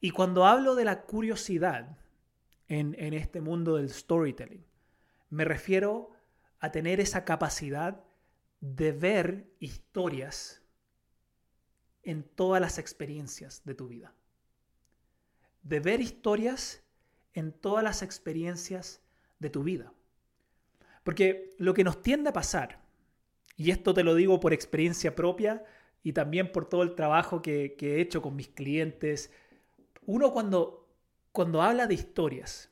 Y 0.00 0.10
cuando 0.10 0.46
hablo 0.46 0.74
de 0.74 0.84
la 0.84 1.02
curiosidad 1.02 1.96
en, 2.68 3.14
este 3.14 3.40
mundo 3.40 3.76
del 3.76 3.90
storytelling, 3.90 4.64
me 5.30 5.44
refiero 5.44 6.10
a 6.60 6.70
tener 6.70 7.00
esa 7.00 7.24
capacidad 7.24 8.04
de 8.60 8.92
ver 8.92 9.46
historias 9.58 10.62
en 12.02 12.22
todas 12.22 12.60
las 12.60 12.78
experiencias 12.78 13.62
de 13.64 13.74
tu 13.74 13.88
vida. 13.88 14.14
De 15.62 15.80
ver 15.80 16.00
historias 16.00 16.82
en 17.34 17.52
todas 17.52 17.84
las 17.84 18.02
experiencias 18.02 19.00
de 19.38 19.50
tu 19.50 19.62
vida. 19.62 19.92
Porque 21.04 21.54
lo 21.58 21.74
que 21.74 21.84
nos 21.84 22.02
tiende 22.02 22.30
a 22.30 22.34
pasar, 22.34 22.82
y 23.56 23.70
esto 23.70 23.94
te 23.94 24.04
lo 24.04 24.14
digo 24.14 24.40
por 24.40 24.52
experiencia 24.52 25.14
propia 25.14 25.64
y 26.02 26.12
también 26.12 26.52
por 26.52 26.68
todo 26.68 26.82
el 26.82 26.94
trabajo 26.94 27.42
que, 27.42 27.74
que 27.78 27.96
he 27.96 28.00
hecho 28.00 28.22
con 28.22 28.36
mis 28.36 28.48
clientes, 28.48 29.30
uno 30.06 30.32
cuando, 30.32 30.87
cuando 31.32 31.62
habla 31.62 31.86
de 31.86 31.94
historias 31.94 32.70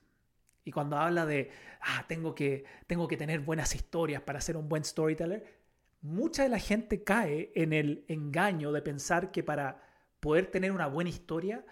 y 0.64 0.72
cuando 0.72 0.96
habla 0.96 1.26
de, 1.26 1.50
ah, 1.80 2.04
tengo 2.08 2.34
que, 2.34 2.64
tengo 2.86 3.06
que 3.06 3.16
tener 3.16 3.40
buenas 3.40 3.74
historias 3.74 4.22
para 4.22 4.40
ser 4.40 4.56
un 4.56 4.68
buen 4.68 4.84
storyteller, 4.84 5.44
mucha 6.02 6.42
de 6.42 6.48
la 6.48 6.58
gente 6.58 7.02
cae 7.04 7.52
en 7.54 7.72
el 7.72 8.04
engaño 8.08 8.72
de 8.72 8.82
pensar 8.82 9.30
que 9.30 9.42
para 9.42 9.82
poder 10.20 10.46
tener 10.46 10.72
una 10.72 10.86
buena 10.86 11.10
historia, 11.10 11.64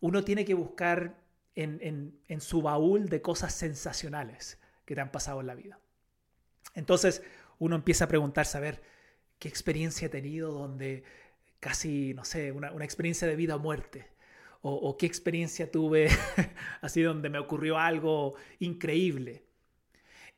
uno 0.00 0.24
tiene 0.24 0.44
que 0.44 0.54
buscar 0.54 1.16
en, 1.54 2.20
en, 2.28 2.40
su 2.40 2.62
baúl 2.62 3.08
de 3.08 3.22
cosas 3.22 3.54
sensacionales 3.54 4.58
que 4.84 4.94
te 4.94 5.00
han 5.00 5.12
pasado 5.12 5.40
en 5.40 5.46
la 5.46 5.54
vida. 5.54 5.78
Entonces 6.74 7.22
uno 7.58 7.76
empieza 7.76 8.04
a 8.04 8.08
preguntarse, 8.08 8.58
a 8.58 8.60
ver, 8.60 8.82
¿qué 9.38 9.48
experiencia 9.48 10.06
he 10.06 10.10
tenido 10.10 10.52
donde 10.52 11.04
casi, 11.60 12.12
no 12.14 12.24
sé, 12.24 12.52
una, 12.52 12.72
una 12.72 12.84
experiencia 12.84 13.26
de 13.28 13.36
vida 13.36 13.56
o 13.56 13.58
muerte? 13.60 14.08
O, 14.66 14.96
qué 14.96 15.04
experiencia 15.04 15.70
tuve 15.70 16.08
así 16.80 17.02
donde 17.02 17.28
me 17.28 17.38
ocurrió 17.38 17.78
algo 17.78 18.34
increíble. 18.60 19.44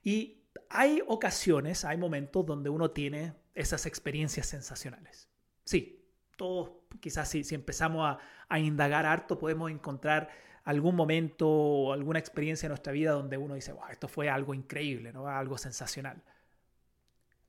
Y 0.03 0.43
hay 0.69 1.01
ocasiones, 1.07 1.85
hay 1.85 1.97
momentos 1.97 2.45
donde 2.45 2.69
uno 2.69 2.91
tiene 2.91 3.35
esas 3.55 3.87
experiencias 3.87 4.49
sensacionales. 4.49 5.29
Sí, 5.65 6.05
todos 6.37 6.73
quizás 6.99 7.29
si, 7.29 7.45
si 7.45 7.55
empezamos 7.55 8.05
a, 8.05 8.19
a, 8.49 8.59
indagar 8.59 9.07
harto 9.07 9.39
podemos 9.39 9.71
encontrar 9.71 10.29
algún 10.65 10.97
momento 10.97 11.49
o 11.49 11.93
alguna 11.93 12.19
experiencia 12.19 12.67
en 12.67 12.71
nuestra 12.71 12.93
vida 12.93 13.13
donde 13.13 13.39
uno 13.39 13.55
dice, 13.55 13.73
wow, 13.73 13.87
esto 13.93 14.09
fue 14.09 14.29
algo 14.29 14.55
increíble, 14.55 15.13
¿no? 15.13 15.29
algo 15.29 15.57
sensacional. 15.57 16.21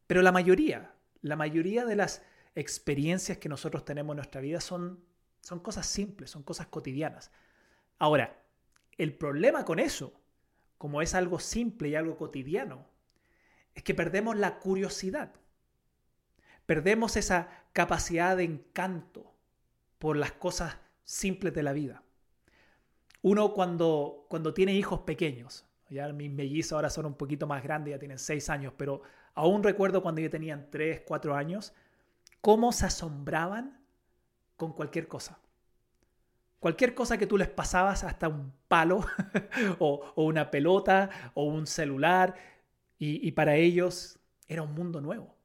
Pero 0.06 0.22
la 0.22 0.32
mayoría, 0.32 0.94
la 1.22 1.36
mayoría 1.36 1.86
de 1.86 1.96
las 1.96 2.22
experiencias 2.54 3.40
que 3.40 3.50
nosotros 3.50 3.84
tenemos 3.84 4.14
en 4.14 4.18
nuestra 4.18 4.42
vida 4.42 4.62
son 4.62 5.07
son 5.48 5.62
cosas 5.62 5.86
simples, 5.86 6.30
son 6.30 6.44
cosas 6.44 6.68
cotidianas. 6.68 7.32
Ahora, 8.00 8.44
el 8.98 9.14
problema 9.18 9.64
con 9.64 9.80
eso, 9.80 10.20
como 10.78 11.02
es 11.02 11.16
algo 11.16 11.40
simple 11.40 11.88
y 11.88 11.96
algo 11.96 12.18
cotidiano, 12.18 12.86
es 13.74 13.82
que 13.82 13.96
perdemos 13.96 14.36
la 14.36 14.60
curiosidad. 14.60 15.32
Perdemos 16.66 17.16
esa 17.16 17.48
capacidad 17.72 18.36
de 18.36 18.44
encanto 18.44 19.34
por 20.00 20.18
las 20.18 20.34
cosas 20.34 20.80
simples 21.06 21.54
de 21.54 21.64
la 21.64 21.72
vida. 21.72 22.04
Uno 23.22 23.54
cuando, 23.54 24.26
cuando 24.28 24.54
tiene 24.54 24.74
hijos 24.74 25.00
pequeños, 25.04 25.66
ya 25.90 26.12
mis 26.12 26.30
mellizos 26.30 26.74
ahora 26.74 26.90
son 26.90 27.06
un 27.06 27.16
poquito 27.16 27.48
más 27.48 27.64
grandes, 27.64 27.94
ya 27.94 28.00
tienen 28.00 28.20
seis 28.20 28.50
años, 28.50 28.74
pero 28.76 29.02
aún 29.34 29.64
recuerdo 29.64 30.04
cuando 30.04 30.20
yo 30.20 30.30
tenían 30.30 30.68
tres, 30.70 31.04
cuatro 31.08 31.38
años, 31.38 31.74
cómo 32.42 32.74
se 32.74 32.86
asombraban 32.86 33.87
con 34.58 34.74
cualquier 34.74 35.08
cosa. 35.08 35.40
Cualquier 36.60 36.96
cosa 36.96 37.18
que 37.18 37.28
tú 37.28 37.38
les 37.38 37.48
pasabas, 37.48 38.04
hasta 38.04 38.28
un 38.28 38.52
palo 38.68 39.06
o, 39.80 40.12
una 40.16 40.50
pelota 40.52 41.32
o 41.36 41.46
un 41.46 41.68
celular, 41.68 42.36
y, 43.00 43.32
para 43.34 43.56
ellos 43.56 44.20
era 44.48 44.64
un 44.64 44.74
mundo 44.74 45.00
nuevo. 45.00 45.36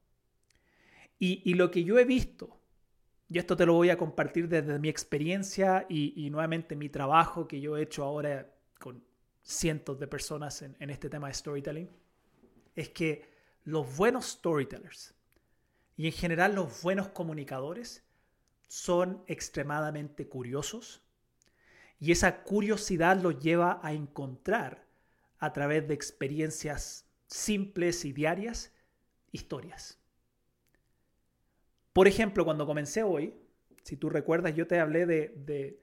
Y, 1.19 1.55
lo 1.55 1.71
que 1.71 1.85
yo 1.85 1.99
he 1.99 2.05
visto, 2.05 2.59
y 3.29 3.39
esto 3.39 3.57
te 3.57 3.67
lo 3.67 3.75
voy 3.75 3.91
a 3.91 3.99
compartir 3.99 4.49
desde 4.49 4.79
mi 4.79 4.89
experiencia 4.89 5.87
y, 5.89 6.29
nuevamente 6.31 6.75
mi 6.75 6.89
trabajo 6.89 7.47
que 7.47 7.61
yo 7.61 7.77
he 7.77 7.83
hecho 7.83 8.05
ahora 8.05 8.51
con 8.81 9.05
cientos 9.43 10.01
de 10.01 10.07
personas 10.07 10.63
en 10.63 10.91
este 10.91 11.11
tema 11.11 11.29
de 11.29 11.35
storytelling, 11.35 11.91
es 12.75 12.89
que 12.89 13.31
los 13.65 13.97
buenos 13.97 14.27
storytellers 14.27 15.15
y 15.97 16.07
en 16.07 16.13
general 16.13 16.55
los 16.55 16.83
buenos 16.83 17.09
comunicadores 17.09 18.03
son 18.73 19.23
extremadamente 19.27 20.29
curiosos 20.29 21.03
y 22.01 22.11
esa 22.11 22.43
curiosidad 22.43 23.21
los 23.21 23.39
lleva 23.39 23.81
a 23.83 23.93
encontrar 23.93 24.87
a 25.39 25.53
través 25.53 25.87
de 25.87 25.93
experiencias 25.93 27.07
simples 27.27 28.07
y 28.07 28.15
diarias 28.15 28.73
historias. 29.31 30.01
Por 31.93 32.09
ejemplo, 32.09 32.47
cuando 32.47 32.65
comencé 32.65 33.03
hoy, 33.03 33.35
si 33.83 33.99
tú 33.99 34.09
recuerdas, 34.09 34.55
yo 34.55 34.67
te 34.67 34.81
hablé 34.81 35.05
de, 35.05 35.79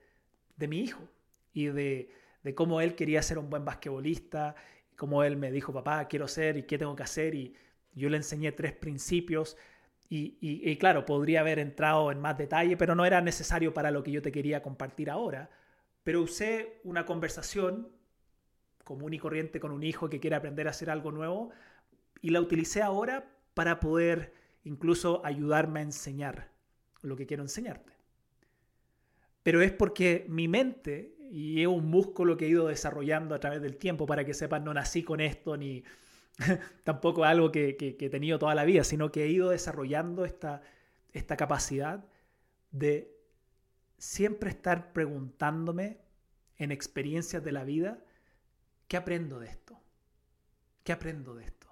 de, 0.57 0.67
mi 0.67 0.79
hijo 0.79 1.07
y 1.53 1.67
de, 1.67 2.09
de, 2.41 2.55
cómo 2.55 2.81
él 2.81 2.95
quería 2.95 3.21
ser 3.21 3.37
un 3.37 3.51
buen 3.51 3.65
basquetbolista, 3.65 4.55
cómo 4.95 5.23
él 5.23 5.37
me 5.37 5.51
dijo, 5.51 5.71
papá, 5.71 6.07
quiero 6.07 6.27
ser 6.27 6.57
y 6.57 6.63
qué 6.63 6.79
tengo 6.79 6.95
que 6.95 7.03
hacer, 7.03 7.35
y 7.35 7.53
yo 7.93 8.09
le 8.09 8.17
enseñé 8.17 8.51
tres 8.51 8.73
principios 8.73 9.57
y, 10.11 10.75
claro, 10.77 11.05
podría 11.05 11.41
haber 11.41 11.59
entrado 11.59 12.11
en 12.11 12.19
más 12.19 12.37
detalle, 12.37 12.75
pero 12.77 12.95
no 12.95 13.05
era 13.05 13.21
necesario 13.21 13.73
para 13.75 13.91
lo 13.91 14.01
que 14.01 14.11
yo 14.11 14.23
te 14.23 14.31
quería 14.31 14.63
compartir 14.63 15.09
ahora. 15.09 15.51
Pero 16.03 16.23
usé 16.23 16.81
una 16.83 17.05
conversación 17.05 17.89
común 18.83 19.13
y 19.13 19.19
corriente 19.19 19.59
con 19.59 19.71
un 19.71 19.83
hijo 19.83 20.09
que 20.09 20.19
quiere 20.19 20.35
aprender 20.35 20.67
a 20.67 20.71
hacer 20.71 20.89
algo 20.89 21.11
nuevo 21.11 21.51
y 22.21 22.31
la 22.31 22.41
utilicé 22.41 22.81
ahora 22.81 23.29
para 23.53 23.79
poder 23.79 24.33
incluso 24.63 25.23
ayudarme 25.23 25.81
a 25.81 25.83
enseñar 25.83 26.49
lo 27.03 27.15
que 27.15 27.27
quiero 27.27 27.43
enseñarte. 27.43 27.93
Pero 29.43 29.61
es 29.61 29.71
porque 29.71 30.25
mi 30.27 30.47
mente, 30.47 31.15
y 31.31 31.61
es 31.61 31.67
un 31.67 31.85
músculo 31.85 32.35
que 32.35 32.45
he 32.45 32.49
ido 32.49 32.67
desarrollando 32.67 33.35
a 33.35 33.39
través 33.39 33.61
del 33.61 33.77
tiempo, 33.77 34.07
para 34.07 34.25
que 34.25 34.33
sepan, 34.33 34.63
no 34.63 34.73
nací 34.73 35.03
con 35.03 35.21
esto 35.21 35.55
ni, 35.55 35.83
tampoco 36.83 37.23
algo 37.23 37.51
que, 37.51 37.77
he 37.99 38.09
tenido 38.09 38.39
toda 38.39 38.55
la 38.55 38.65
vida, 38.65 38.83
sino 38.83 39.11
que 39.11 39.25
he 39.25 39.27
ido 39.29 39.49
desarrollando 39.49 40.25
esta, 40.25 40.61
esta 41.11 41.37
capacidad 41.37 42.05
de 42.71 43.15
siempre 43.97 44.49
estar 44.49 44.93
preguntándome 44.93 45.99
en 46.57 46.71
experiencias 46.71 47.43
de 47.43 47.51
la 47.51 47.63
vida, 47.63 48.03
¿qué 48.87 48.97
aprendo 48.97 49.39
de 49.39 49.47
esto? 49.47 49.79
¿Qué 50.83 50.91
aprendo 50.91 51.35
de 51.35 51.45
esto? 51.45 51.67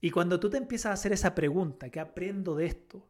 Y 0.00 0.10
cuando 0.10 0.40
tú 0.40 0.50
te 0.50 0.56
empiezas 0.56 0.90
a 0.90 0.94
hacer 0.94 1.12
esa 1.12 1.34
pregunta, 1.34 1.90
¿qué 1.90 2.00
aprendo 2.00 2.54
de 2.54 2.66
esto? 2.66 3.06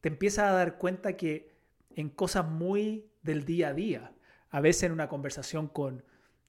Te 0.00 0.08
empiezas 0.08 0.50
a 0.50 0.52
dar 0.52 0.78
cuenta 0.78 1.16
que 1.16 1.54
en 1.90 2.08
cosas 2.08 2.46
muy 2.46 3.10
del 3.22 3.44
día 3.44 3.68
a 3.68 3.74
día, 3.74 4.12
a 4.50 4.60
veces 4.60 4.84
en 4.84 4.92
una 4.92 5.08
conversación 5.08 5.66
con, 5.68 6.04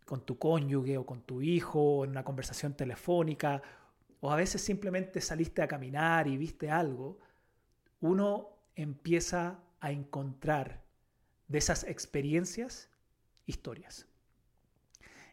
con 0.05 0.25
tu 0.25 0.37
cónyuge 0.37 0.97
o 0.97 1.05
con 1.05 1.21
tu 1.23 1.41
hijo, 1.41 2.03
en 2.03 2.11
una 2.11 2.23
conversación 2.23 2.75
telefónica, 2.75 3.61
o 4.21 4.31
a 4.31 4.35
veces 4.35 4.61
simplemente 4.61 5.19
saliste 5.19 5.61
a 5.61 5.67
caminar 5.67 6.27
y 6.27 6.37
viste 6.37 6.69
algo, 6.69 7.19
uno 8.01 8.49
empieza 8.75 9.59
a 9.79 9.91
encontrar 9.91 10.83
de 11.47 11.57
esas 11.57 11.83
experiencias 11.83 12.89
historias. 13.45 14.07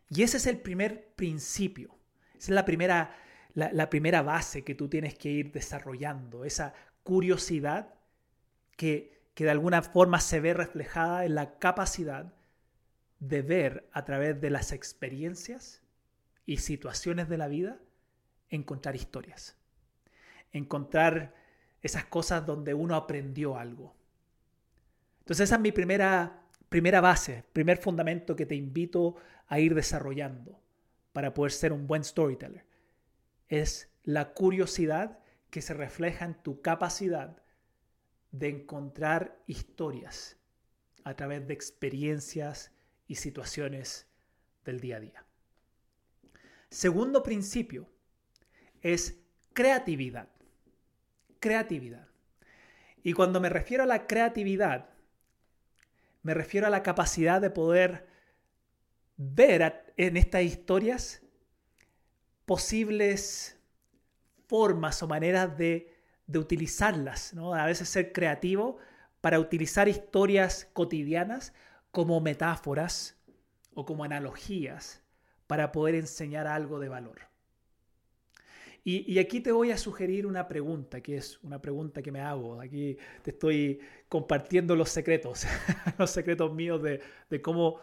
Y 0.08 0.22
ese 0.22 0.38
es 0.38 0.46
el 0.46 0.58
primer 0.58 1.14
principio, 1.14 1.94
esa 2.32 2.50
es 2.52 2.54
la 2.54 2.64
primera, 2.64 3.16
la, 3.54 3.88
primera 3.90 4.22
base 4.22 4.62
que 4.62 4.74
tú 4.74 4.88
tienes 4.88 5.14
que 5.14 5.30
ir 5.30 5.52
desarrollando, 5.52 6.44
esa 6.44 6.74
curiosidad 7.02 7.94
que, 8.76 9.22
que 9.34 9.44
de 9.44 9.50
alguna 9.50 9.82
forma 9.82 10.20
se 10.20 10.40
ve 10.40 10.54
reflejada 10.54 11.24
en 11.24 11.34
la 11.34 11.58
capacidad 11.58 12.34
de 13.22 13.40
ver 13.40 13.88
a 13.92 14.04
través 14.04 14.40
de 14.40 14.50
las 14.50 14.72
experiencias 14.72 15.80
y 16.44 16.56
situaciones 16.56 17.28
de 17.28 17.38
la 17.38 17.46
vida, 17.46 17.78
encontrar 18.48 18.96
historias, 18.96 19.56
encontrar 20.50 21.32
esas 21.82 22.04
cosas 22.06 22.44
donde 22.44 22.74
uno 22.74 22.96
aprendió 22.96 23.56
algo. 23.56 23.94
Entonces 25.20 25.44
esa 25.44 25.54
es 25.54 25.60
mi 25.60 25.70
primera, 25.70 26.48
primera 26.68 27.00
base, 27.00 27.44
primer 27.52 27.78
fundamento 27.78 28.34
que 28.34 28.44
te 28.44 28.56
invito 28.56 29.14
a 29.46 29.60
ir 29.60 29.76
desarrollando 29.76 30.60
para 31.12 31.32
poder 31.32 31.52
ser 31.52 31.72
un 31.72 31.86
buen 31.86 32.02
storyteller. 32.02 32.66
Es 33.48 33.88
la 34.02 34.32
curiosidad 34.32 35.20
que 35.50 35.62
se 35.62 35.74
refleja 35.74 36.24
en 36.24 36.34
tu 36.42 36.60
capacidad 36.60 37.40
de 38.32 38.48
encontrar 38.48 39.38
historias 39.46 40.38
a 41.04 41.14
través 41.14 41.46
de 41.46 41.54
experiencias 41.54 42.71
y 43.12 43.14
situaciones 43.14 44.06
del 44.64 44.80
día 44.80 44.96
a 44.96 45.00
día. 45.00 45.24
Segundo 46.68 47.22
principio 47.22 47.88
es 48.80 49.18
creatividad 49.52 50.28
creatividad. 51.42 52.06
Y 53.02 53.12
cuando 53.12 53.40
me 53.40 53.50
refiero 53.50 53.82
a 53.82 53.86
la 53.86 54.06
creatividad, 54.06 54.88
me 56.22 56.32
refiero 56.32 56.68
a 56.68 56.70
la 56.70 56.82
capacidad 56.82 57.42
de 57.42 57.50
poder 57.50 58.06
ver 59.16 59.92
en 59.98 60.16
estas 60.16 60.44
historias 60.44 61.20
posibles 62.46 63.58
formas 64.46 65.02
o 65.02 65.08
maneras 65.08 65.58
de, 65.58 65.90
utilizarlas, 66.34 67.34
¿no? 67.34 67.52
A 67.52 67.66
veces 67.66 67.90
ser 67.90 68.10
creativo 68.10 68.78
para 69.20 69.38
utilizar 69.38 69.86
historias 69.86 70.66
cotidianas 70.72 71.52
como 71.92 72.20
metáforas 72.20 73.16
o 73.74 73.84
como 73.84 74.02
analogías 74.02 75.02
para 75.46 75.70
poder 75.70 75.94
enseñar 75.94 76.46
algo 76.46 76.80
de 76.80 76.88
valor. 76.88 77.32
Y, 78.84 79.20
aquí 79.20 79.40
te 79.40 79.52
voy 79.52 79.70
a 79.70 79.76
sugerir 79.76 80.26
una 80.26 80.48
pregunta, 80.48 81.00
que 81.00 81.16
es 81.16 81.38
una 81.44 81.62
pregunta 81.62 82.02
que 82.02 82.10
me 82.10 82.20
hago. 82.20 82.60
Aquí 82.60 82.96
te 83.22 83.30
estoy 83.30 83.80
compartiendo 84.08 84.74
los 84.74 84.88
secretos, 84.88 85.46
los 85.98 86.10
secretos 86.10 86.52
míos 86.52 86.82
de, 86.82 87.00
cómo, 87.42 87.78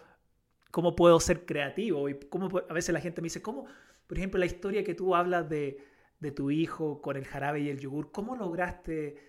cómo 0.72 0.98
puedo 0.98 1.18
ser 1.22 1.46
creativo. 1.46 2.10
Y 2.10 2.16
cómo 2.16 2.50
a 2.70 2.74
veces 2.74 2.92
la 2.92 3.00
gente 3.00 3.22
me 3.22 3.28
dice, 3.28 3.42
¿cómo, 3.42 3.66
por 4.08 4.18
ejemplo, 4.18 4.39
la 4.39 4.46
historia 4.46 4.84
que 4.84 4.94
tú 4.94 5.16
hablas 5.16 5.48
de, 5.48 5.86
tu 6.36 6.51
hijo 6.51 7.01
con 7.01 7.16
el 7.16 7.24
jarabe 7.24 7.62
y 7.62 7.70
el 7.70 7.80
yogur, 7.80 8.12
¿cómo 8.12 8.36
lograste 8.36 9.28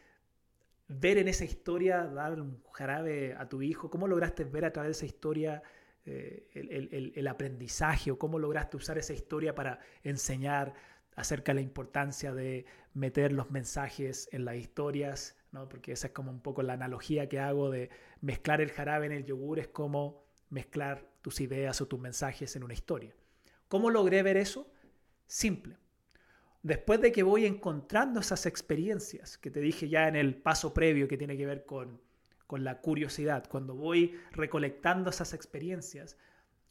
ver 0.90 1.18
en 1.18 1.28
esa 1.28 1.44
historia, 1.44 2.04
dar 2.06 2.40
un 2.40 2.62
jarabe 2.72 3.34
a 3.34 3.48
tu 3.48 3.62
hijo? 3.62 3.90
¿Cómo 3.90 4.08
lograste 4.08 4.44
ver 4.44 4.64
a 4.64 4.72
través 4.72 4.88
de 4.88 5.06
esa 5.06 5.06
historia 5.06 5.62
eh, 6.04 6.48
el, 6.54 7.12
el, 7.14 7.28
aprendizaje 7.28 8.10
o 8.10 8.18
cómo 8.18 8.38
lograste 8.38 8.76
usar 8.76 8.98
esa 8.98 9.12
historia 9.12 9.54
para 9.54 9.80
enseñar 10.02 10.74
acerca 11.14 11.52
de 11.52 11.56
la 11.56 11.60
importancia 11.60 12.32
de 12.32 12.64
meter 12.94 13.32
los 13.32 13.50
mensajes 13.50 14.28
en 14.32 14.44
las 14.44 14.56
historias, 14.56 15.36
¿no? 15.52 15.68
porque 15.68 15.92
esa 15.92 16.08
es 16.08 16.12
como 16.12 16.30
un 16.30 16.40
poco 16.40 16.62
la 16.62 16.72
analogía 16.72 17.28
que 17.28 17.38
hago 17.38 17.70
de 17.70 17.90
mezclar 18.22 18.60
el 18.60 18.70
jarabe 18.70 19.06
en 19.06 19.12
el 19.12 19.24
yogur, 19.24 19.58
es 19.58 19.68
como 19.68 20.24
mezclar 20.48 21.06
tus 21.20 21.40
ideas 21.40 21.80
o 21.80 21.86
tus 21.86 22.00
mensajes 22.00 22.56
en 22.56 22.64
una 22.64 22.74
historia. 22.74 23.14
¿Cómo 23.68 23.90
logré 23.90 24.22
ver 24.22 24.36
eso? 24.36 24.72
Simple. 25.26 25.76
Después 26.62 27.00
de 27.00 27.10
que 27.10 27.22
voy 27.22 27.46
encontrando 27.46 28.20
esas 28.20 28.44
experiencias 28.44 29.38
que 29.38 29.50
te 29.50 29.60
dije 29.60 29.88
ya 29.88 30.08
en 30.08 30.16
el 30.16 30.34
paso 30.34 30.74
previo 30.74 31.08
que 31.08 31.16
tiene 31.16 31.36
que 31.36 31.46
ver 31.46 31.64
con, 31.64 32.00
con 32.46 32.64
la 32.64 32.80
curiosidad, 32.80 33.44
cuando 33.48 33.74
voy 33.74 34.18
recolectando 34.32 35.08
esas 35.08 35.32
experiencias, 35.32 36.18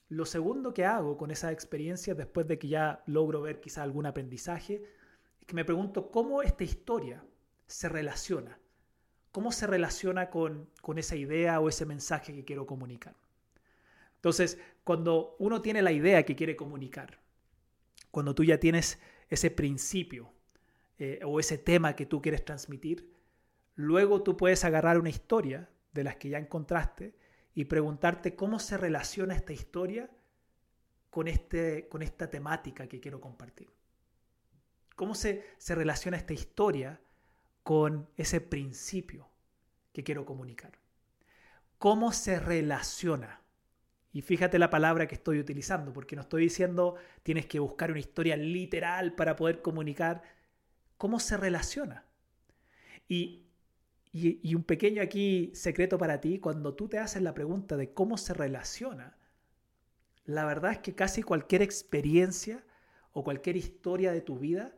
lo 0.09 0.25
segundo 0.25 0.73
que 0.73 0.85
hago 0.85 1.17
con 1.17 1.31
esa 1.31 1.51
experiencia, 1.51 2.13
después 2.13 2.47
de 2.47 2.59
que 2.59 2.67
ya 2.67 3.03
logro 3.07 3.41
ver 3.41 3.61
quizá 3.61 3.81
algún 3.81 4.05
aprendizaje, 4.05 4.83
es 5.39 5.47
que 5.47 5.55
me 5.55 5.65
pregunto 5.65 6.11
cómo 6.11 6.41
esta 6.43 6.63
historia 6.63 7.23
se 7.65 7.89
relaciona, 7.89 8.59
cómo 9.31 9.51
se 9.51 9.67
relaciona 9.67 10.29
con, 10.29 10.69
con 10.81 10.99
esa 10.99 11.15
idea 11.15 11.59
o 11.59 11.69
ese 11.69 11.85
mensaje 11.85 12.33
que 12.33 12.45
quiero 12.45 12.65
comunicar. 12.65 13.15
Entonces, 14.15 14.59
cuando 14.83 15.35
uno 15.39 15.61
tiene 15.61 15.81
la 15.81 15.91
idea 15.91 16.25
que 16.25 16.35
quiere 16.35 16.55
comunicar, 16.55 17.19
cuando 18.11 18.35
tú 18.35 18.43
ya 18.43 18.59
tienes 18.59 18.99
ese 19.29 19.51
principio 19.51 20.33
eh, 20.97 21.21
o 21.25 21.39
ese 21.39 21.57
tema 21.57 21.95
que 21.95 22.05
tú 22.05 22.21
quieres 22.21 22.43
transmitir, 22.43 23.13
luego 23.75 24.23
tú 24.23 24.35
puedes 24.35 24.65
agarrar 24.65 24.99
una 24.99 25.09
historia 25.09 25.69
de 25.93 26.03
las 26.03 26.17
que 26.17 26.29
ya 26.29 26.37
encontraste 26.37 27.15
y 27.53 27.65
preguntarte 27.65 28.35
cómo 28.35 28.59
se 28.59 28.77
relaciona 28.77 29.35
esta 29.35 29.53
historia 29.53 30.09
con, 31.09 31.27
este, 31.27 31.87
con 31.87 32.01
esta 32.01 32.29
temática 32.29 32.87
que 32.87 32.99
quiero 32.99 33.19
compartir. 33.19 33.69
¿Cómo 34.95 35.15
se, 35.15 35.45
se 35.57 35.75
relaciona 35.75 36.17
esta 36.17 36.33
historia 36.33 37.01
con 37.63 38.09
ese 38.17 38.41
principio 38.41 39.29
que 39.93 40.03
quiero 40.03 40.25
comunicar? 40.25 40.77
¿Cómo 41.77 42.11
se 42.11 42.39
relaciona? 42.39 43.41
Y 44.11 44.21
fíjate 44.21 44.57
la 44.57 44.69
palabra 44.69 45.07
que 45.07 45.15
estoy 45.15 45.39
utilizando, 45.39 45.93
porque 45.93 46.15
no 46.15 46.23
estoy 46.23 46.43
diciendo 46.43 46.95
tienes 47.23 47.45
que 47.45 47.59
buscar 47.59 47.91
una 47.91 47.99
historia 47.99 48.37
literal 48.37 49.13
para 49.13 49.35
poder 49.35 49.61
comunicar. 49.61 50.23
¿Cómo 50.97 51.19
se 51.19 51.37
relaciona? 51.37 52.05
Y 53.07 53.49
y, 54.11 54.55
un 54.55 54.63
pequeño 54.63 55.03
aquí 55.03 55.51
secreto 55.53 55.97
para 55.97 56.19
ti, 56.19 56.39
cuando 56.39 56.73
tú 56.73 56.87
te 56.87 56.97
haces 56.97 57.21
la 57.21 57.35
pregunta 57.35 57.77
de 57.77 57.93
cómo 57.93 58.17
se 58.17 58.33
relaciona, 58.33 59.15
la 60.25 60.45
verdad 60.45 60.71
es 60.71 60.79
que 60.79 60.95
casi 60.95 61.21
cualquier 61.21 61.61
experiencia 61.61 62.63
o 63.13 63.23
cualquier 63.23 63.55
historia 63.55 64.11
de 64.11 64.21
tu 64.21 64.39
vida, 64.39 64.73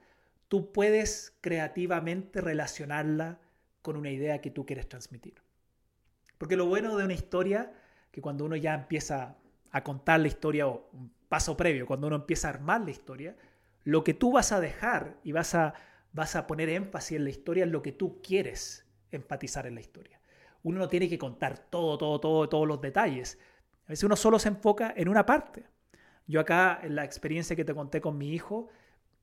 tú 0.49 0.73
puedes 0.73 1.37
creativamente 1.39 2.41
relacionarla 2.41 3.39
con 3.81 3.95
una 3.95 4.11
idea 4.11 4.41
que 4.41 4.51
tú 4.51 4.65
quieres 4.65 4.89
transmitir. 4.89 5.35
Porque 6.37 6.57
lo 6.57 6.65
bueno 6.65 6.97
de 6.97 7.05
una 7.05 7.13
historia, 7.13 7.71
que 8.11 8.21
cuando 8.21 8.45
uno 8.45 8.55
ya 8.55 8.73
empieza 8.73 9.37
a 9.71 9.83
contar 9.83 10.19
la 10.19 10.27
historia 10.27 10.67
o 10.67 10.89
un 10.93 11.11
paso 11.29 11.55
previo, 11.55 11.85
cuando 11.85 12.07
uno 12.07 12.17
empieza 12.17 12.47
a 12.47 12.51
armar 12.51 12.81
la 12.81 12.91
historia, 12.91 13.35
lo 13.83 14.03
que 14.03 14.13
tú 14.13 14.33
vas 14.33 14.51
a 14.51 14.59
dejar 14.59 15.17
y 15.23 15.31
vas 15.31 15.55
a, 15.55 15.73
vas 16.11 16.35
a 16.35 16.45
poner 16.45 16.69
énfasis 16.69 17.17
en 17.17 17.23
la 17.23 17.29
historia 17.29 17.65
es 17.65 17.71
lo 17.71 17.81
que 17.81 17.93
tú 17.93 18.21
quieres 18.21 18.85
empatizar 19.11 19.65
en 19.65 19.75
la 19.75 19.81
historia. 19.81 20.19
Uno 20.63 20.79
no 20.79 20.87
tiene 20.87 21.09
que 21.09 21.17
contar 21.17 21.57
todo, 21.57 21.97
todo, 21.97 22.19
todo, 22.19 22.49
todos 22.49 22.67
los 22.67 22.81
detalles. 22.81 23.39
A 23.85 23.89
veces 23.89 24.03
uno 24.03 24.15
solo 24.15 24.37
se 24.37 24.49
enfoca 24.49 24.93
en 24.95 25.09
una 25.09 25.25
parte. 25.25 25.65
Yo 26.27 26.39
acá, 26.39 26.79
en 26.83 26.95
la 26.95 27.03
experiencia 27.03 27.55
que 27.55 27.65
te 27.65 27.73
conté 27.73 27.99
con 27.99 28.17
mi 28.17 28.33
hijo, 28.33 28.69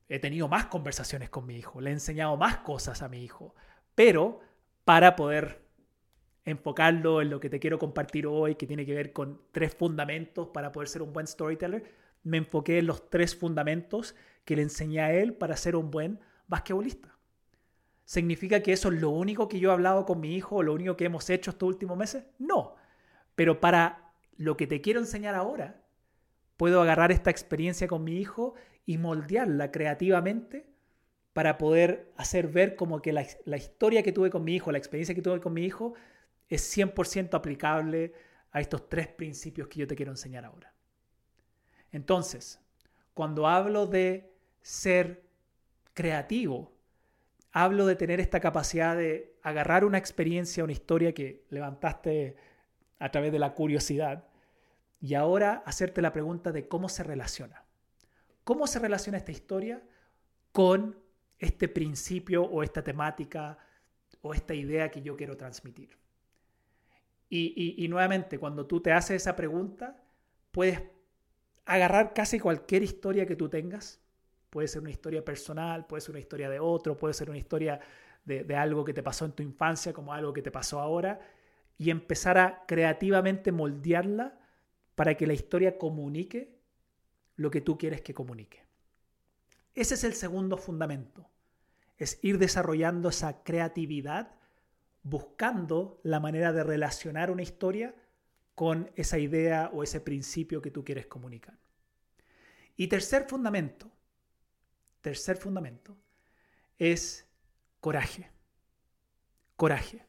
he 0.09 0.19
tenido 0.19 0.49
más 0.49 0.67
conversaciones 0.67 1.31
con 1.31 1.47
mi 1.47 1.57
hijo, 1.57 1.81
le 1.81 1.91
he 1.91 1.93
enseñado 1.93 2.37
más 2.37 2.59
cosas 2.59 3.03
a 3.03 3.09
mi 3.09 3.23
hijo, 3.23 3.55
pero 3.95 4.41
para 4.85 5.17
poder 5.17 5.68
enfocarlo 6.51 7.21
en 7.21 7.31
lo 7.31 7.41
que 7.41 7.51
te 7.51 7.61
quiero 7.61 7.79
compartir 7.79 8.27
hoy, 8.27 8.55
que 8.55 8.67
tiene 8.67 8.87
que 8.87 8.95
ver 8.95 9.13
con 9.13 9.41
tres 9.53 9.75
fundamentos 9.75 10.49
para 10.49 10.73
poder 10.73 10.89
ser 10.89 11.03
un 11.03 11.13
buen 11.13 11.27
storyteller, 11.27 11.85
me 12.23 12.39
enfoqué 12.39 12.79
en 12.79 12.87
los 12.87 13.11
tres 13.11 13.37
fundamentos 13.37 14.15
que 14.45 14.57
le 14.57 14.63
enseñé 14.63 15.01
a 15.01 15.13
él 15.13 15.35
para 15.35 15.57
ser 15.57 15.77
un 15.77 15.91
buen 15.91 16.21
basquetbolista. 16.47 17.17
¿Significa 18.05 18.63
que 18.63 18.73
eso 18.73 18.89
es 18.89 19.01
lo 19.01 19.11
único 19.11 19.49
que 19.49 19.61
yo 19.61 19.71
he 19.71 19.73
hablado 19.73 20.07
con 20.07 20.21
mi 20.21 20.35
hijo 20.35 20.57
o 20.57 20.63
lo 20.63 20.73
único 20.73 20.97
que 20.97 21.05
hemos 21.05 21.29
hecho 21.29 21.51
estos 21.51 21.69
últimos 21.69 21.99
meses? 21.99 22.25
No. 22.39 22.75
Pero 23.35 23.61
para 23.61 24.13
lo 24.37 24.57
que 24.57 24.67
te 24.67 24.81
quiero 24.81 25.01
enseñar 25.01 25.35
ahora, 25.35 25.83
puedo 26.57 26.81
agarrar 26.81 27.13
esta 27.13 27.31
experiencia 27.31 27.87
con 27.87 28.05
mi 28.05 28.17
hijo 28.17 28.55
y 28.87 28.97
moldearla 28.97 29.71
creativamente 29.71 30.67
para 31.35 31.59
poder 31.59 32.11
hacer 32.17 32.49
ver 32.49 32.75
como 32.75 33.03
que 33.03 33.13
la, 33.13 33.27
la 33.45 33.59
historia 33.59 34.03
que 34.03 34.13
tuve 34.13 34.31
con 34.31 34.43
mi 34.43 34.57
hijo, 34.57 34.73
la 34.73 34.79
experiencia 34.79 35.15
que 35.15 35.23
tuve 35.23 35.41
con 35.41 35.53
mi 35.53 35.65
hijo, 35.65 35.93
es 36.49 36.77
100% 36.77 37.35
aplicable 37.35 38.13
a 38.51 38.61
estos 38.61 38.89
tres 38.89 39.09
principios 39.09 39.69
que 39.69 39.81
yo 39.81 39.87
te 39.87 39.95
quiero 39.95 40.13
enseñar 40.13 40.45
ahora. 40.45 40.73
Entonces, 41.93 42.61
cuando 43.15 43.47
hablo 43.47 43.87
de 43.87 44.33
ser 44.63 45.29
creativo. 45.99 46.73
Hablo 47.51 47.85
de 47.85 47.97
tener 47.97 48.21
esta 48.21 48.39
capacidad 48.39 48.97
de 48.97 49.37
agarrar 49.43 49.85
una 49.85 49.99
experiencia, 49.99 50.63
una 50.63 50.73
historia 50.73 51.13
que 51.13 51.45
levantaste 51.51 52.37
a 53.01 53.11
través 53.11 53.33
de 53.33 53.41
la 53.41 53.53
curiosidad 53.53 54.29
y 55.01 55.15
ahora 55.15 55.65
hacerte 55.67 56.01
la 56.01 56.13
pregunta 56.13 56.53
de 56.53 56.69
cómo 56.69 56.89
se 56.89 57.03
relaciona. 57.03 57.65
¿Cómo 58.45 58.69
se 58.69 58.79
relaciona 58.79 59.19
esta 59.19 59.33
historia 59.33 59.83
con 60.53 60.97
este 61.37 61.67
principio 61.67 62.45
o 62.45 62.63
esta 62.63 62.85
temática 62.85 63.59
o 64.23 64.35
esta 64.35 64.55
idea 64.55 64.93
que 64.93 65.03
yo 65.03 65.17
quiero 65.17 65.37
transmitir? 65.37 65.98
Y, 67.31 67.87
nuevamente, 67.89 68.39
cuando 68.39 68.67
tú 68.67 68.81
te 68.81 68.93
haces 68.93 69.23
esa 69.23 69.37
pregunta, 69.37 70.03
puedes 70.51 70.83
agarrar 71.67 72.15
casi 72.15 72.41
cualquier 72.41 72.83
historia 72.83 73.27
que 73.27 73.37
tú 73.37 73.49
tengas. 73.49 74.01
Puede 74.49 74.69
ser 74.69 74.81
una 74.81 74.91
historia 74.91 75.25
personal, 75.25 75.87
puede 75.87 76.01
ser 76.01 76.13
una 76.13 76.21
historia 76.21 76.49
de 76.49 76.59
otro, 76.59 76.97
puede 76.97 77.13
ser 77.13 77.29
una 77.29 77.39
historia 77.39 77.81
de, 78.25 78.45
de 78.45 78.57
algo 78.57 78.85
que 78.85 78.95
te 78.95 79.03
pasó 79.03 79.27
en 79.27 79.33
tu 79.33 79.43
infancia 79.43 79.93
como 79.93 80.15
algo 80.15 80.33
que 80.33 80.41
te 80.41 80.51
pasó 80.51 80.81
ahora 80.81 81.21
y 81.77 81.91
empezar 81.91 82.39
a 82.39 82.65
creativamente 82.67 83.53
moldearla 83.53 84.39
para 84.95 85.17
que 85.17 85.27
la 85.27 85.35
historia 85.35 85.79
comunique 85.79 86.59
lo 87.37 87.51
que 87.51 87.61
tú 87.61 87.79
quieres 87.79 88.01
que 88.01 88.15
comunique. 88.15 88.65
Ese 89.75 89.95
es 89.95 90.03
el 90.03 90.15
segundo 90.15 90.57
fundamento, 90.57 91.31
es 91.97 92.19
ir 92.23 92.39
desarrollando 92.39 93.11
esa 93.11 93.45
creatividad 93.45 94.38
buscando 95.03 96.01
la 96.03 96.21
manera 96.21 96.53
de 96.53 96.65
relacionar 96.65 97.31
una 97.31 97.43
historia 97.43 97.95
con 98.55 98.91
esa 98.97 99.19
idea 99.19 99.71
o 99.73 99.83
ese 99.83 100.01
principio 100.01 100.61
que 100.61 100.71
tú 100.71 100.85
quieres 100.85 101.07
comunicar. 101.07 101.59
Y 102.77 102.89
tercer 102.89 103.27
fundamento, 103.29 103.91
tercer 105.01 105.37
fundamento, 105.37 105.97
es 106.79 107.29
coraje. 107.81 108.31
Coraje. 109.57 110.07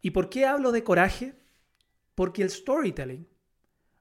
¿Y 0.00 0.10
por 0.10 0.30
qué 0.30 0.46
hablo 0.46 0.72
de 0.72 0.84
coraje? 0.84 1.34
Porque 2.14 2.42
el 2.42 2.50
storytelling 2.50 3.28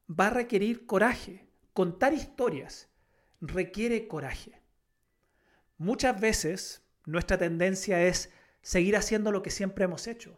va 0.10 0.28
a 0.28 0.32
requerir 0.32 0.86
coraje. 0.86 1.48
Contar 1.74 2.14
historias 2.14 2.90
requiere 3.42 4.08
coraje. 4.08 4.62
Muchas 5.78 6.20
veces 6.20 6.84
nuestra 7.06 7.38
tendencia 7.38 8.02
es 8.04 8.32
seguir 8.66 8.98
haciendo 8.98 9.32
lo 9.32 9.44
que 9.44 9.52
siempre 9.52 9.86
hemos 9.86 10.08
hecho. 10.08 10.36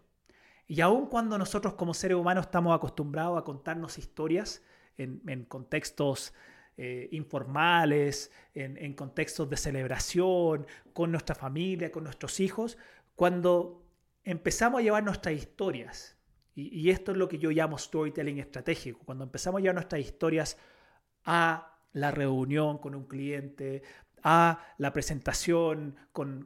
Y 0.67 0.81
aun 0.81 1.05
cuando 1.05 1.37
nosotros 1.37 1.75
como 1.75 1.93
seres 1.93 2.17
humanos 2.17 2.47
estamos 2.47 2.75
acostumbrados 2.75 3.39
a 3.39 3.45
contarnos 3.45 3.97
historias 3.97 4.61
en, 4.97 5.45
contextos 5.45 6.33
eh, 6.75 7.07
informales, 7.13 8.29
en, 8.53 8.93
contextos 8.95 9.49
de 9.49 9.55
celebración, 9.55 10.67
con 10.91 11.09
nuestra 11.09 11.35
familia, 11.35 11.89
con 11.89 12.03
nuestros 12.03 12.41
hijos, 12.41 12.77
cuando 13.15 13.85
empezamos 14.25 14.81
a 14.81 14.83
llevar 14.83 15.05
nuestras 15.05 15.33
historias, 15.33 16.17
y, 16.53 16.89
esto 16.89 17.13
es 17.13 17.17
lo 17.17 17.29
que 17.29 17.37
yo 17.37 17.51
llamo 17.51 17.77
storytelling 17.77 18.39
estratégico, 18.39 18.99
cuando 19.05 19.23
empezamos 19.23 19.59
a 19.59 19.61
llevar 19.61 19.75
nuestras 19.75 20.01
historias 20.01 20.57
a 21.23 21.77
la 21.93 22.11
reunión 22.11 22.77
con 22.77 22.93
un 22.93 23.05
cliente, 23.05 23.83
a 24.23 24.73
la 24.77 24.93
presentación 24.93 25.95
con, 26.11 26.45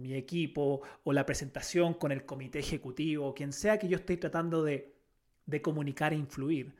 mi 0.00 0.14
equipo 0.14 0.82
o 1.04 1.12
la 1.12 1.26
presentación 1.26 1.94
con 1.94 2.12
el 2.12 2.24
comité 2.24 2.58
ejecutivo, 2.58 3.34
quien 3.34 3.52
sea 3.52 3.78
que 3.78 3.88
yo 3.88 3.96
esté 3.96 4.16
tratando 4.16 4.62
de, 4.62 4.94
de 5.46 5.62
comunicar 5.62 6.12
e 6.12 6.16
influir. 6.16 6.74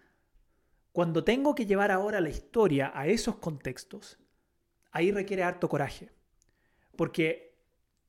Cuando 0.92 1.24
tengo 1.24 1.55
que 1.55 1.66
llevar 1.66 1.90
ahora 1.90 2.20
la 2.20 2.31
historia 2.31 2.92
a 2.94 3.07
esos 3.07 3.37
contextos, 3.37 4.18
ahí 4.90 5.12
requiere 5.12 5.42
harto 5.42 5.68
coraje, 5.68 6.11
porque 6.96 7.57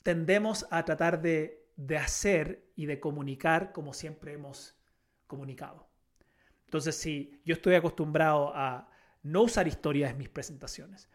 tendemos 0.03 0.65
a 0.71 0.85
tratar 0.85 1.21
de, 1.21 1.67
de 1.75 1.97
hacer 1.97 2.71
y 2.75 2.85
de 2.85 2.99
comunicar 2.99 3.71
como 3.73 3.93
siempre 3.93 4.33
hemos 4.33 4.75
comunicado. 5.27 5.87
Entonces, 6.65 6.95
si 6.95 7.41
yo 7.45 7.53
estoy 7.53 7.75
acostumbrado 7.75 8.51
a 8.55 8.89
no 9.23 9.43
usar 9.43 9.67
historias 9.67 10.11
en 10.11 10.17
mis 10.17 10.29
presentaciones, 10.29 11.09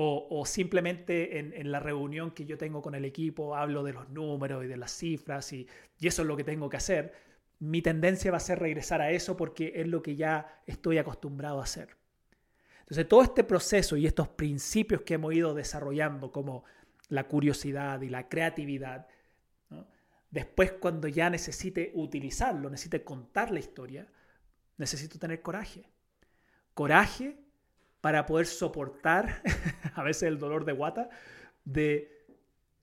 o, 0.00 0.46
simplemente 0.46 1.40
en, 1.40 1.72
la 1.72 1.80
reunión 1.80 2.30
que 2.30 2.46
yo 2.46 2.56
tengo 2.56 2.80
con 2.80 2.94
el 2.94 3.04
equipo 3.04 3.56
hablo 3.56 3.82
de 3.82 3.92
los 3.92 4.08
números 4.10 4.64
y 4.64 4.68
de 4.68 4.76
las 4.76 4.92
cifras 4.92 5.52
y, 5.52 5.66
eso 6.00 6.22
es 6.22 6.28
lo 6.28 6.36
que 6.36 6.44
tengo 6.44 6.68
que 6.68 6.76
hacer, 6.76 7.12
mi 7.58 7.82
tendencia 7.82 8.30
va 8.30 8.36
a 8.36 8.40
ser 8.40 8.60
regresar 8.60 9.00
a 9.00 9.10
eso 9.10 9.36
porque 9.36 9.72
es 9.74 9.88
lo 9.88 10.00
que 10.00 10.14
ya 10.14 10.62
estoy 10.66 10.98
acostumbrado 10.98 11.58
a 11.58 11.64
hacer. 11.64 11.96
Entonces, 12.78 13.08
todo 13.08 13.22
este 13.22 13.42
proceso 13.42 13.96
y 13.96 14.06
estos 14.06 14.28
principios 14.28 15.02
que 15.02 15.14
hemos 15.14 15.34
ido 15.34 15.52
desarrollando, 15.52 16.30
como 16.30 16.62
la 17.08 17.26
curiosidad 17.26 18.00
y 18.00 18.08
la 18.08 18.28
creatividad, 18.28 19.08
después 20.30 20.74
cuando 20.74 21.08
ya 21.08 21.28
necesite 21.28 21.90
utilizarlo, 21.94 22.70
necesite 22.70 23.02
contar 23.02 23.50
la 23.50 23.58
historia, 23.58 24.06
necesito 24.76 25.18
tener 25.18 25.42
coraje. 25.42 25.90
Coraje 26.72 27.36
para 28.00 28.26
poder 28.26 28.46
soportar 28.46 29.42
a 29.98 30.02
veces 30.04 30.24
el 30.24 30.38
dolor 30.38 30.64
de 30.64 30.72
guata 30.72 31.10
de 31.64 32.26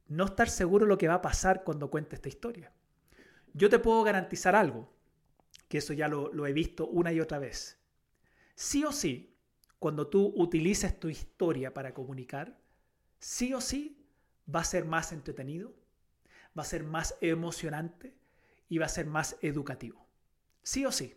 no 0.07 0.25
estar 0.25 0.49
seguro 0.49 0.85
lo 0.85 0.97
que 0.97 1.07
va 1.07 1.15
a 1.15 1.21
pasar 1.21 1.63
cuando 1.63 1.89
cuente 1.89 2.15
esta 2.15 2.29
historia. 2.29 2.71
Yo 3.53 3.69
te 3.69 3.79
puedo 3.79 4.03
garantizar 4.03 4.55
algo, 4.55 4.91
que 5.67 5.79
eso 5.79 5.93
ya 5.93 6.07
lo, 6.07 6.45
he 6.45 6.53
visto 6.53 6.87
una 6.87 7.11
y 7.11 7.19
otra 7.19 7.39
vez. 7.39 7.79
Sí 8.53 8.83
o 8.83 8.91
sí, 8.91 9.35
cuando 9.79 10.07
tú 10.07 10.33
utilices 10.35 10.99
tu 10.99 11.09
historia 11.09 11.73
para 11.73 11.93
comunicar, 11.93 12.59
sí 13.19 13.53
o 13.53 13.61
sí 13.61 14.05
va 14.53 14.59
a 14.59 14.65
ser 14.65 14.85
más 14.85 15.11
entretenido, 15.11 15.73
va 16.57 16.63
a 16.63 16.65
ser 16.65 16.83
más 16.83 17.15
emocionante 17.21 18.13
y 18.69 18.77
va 18.77 18.85
a 18.85 18.89
ser 18.89 19.05
más 19.05 19.37
educativo. 19.41 20.05
Sí 20.63 20.85
o 20.85 20.91
sí. 20.91 21.15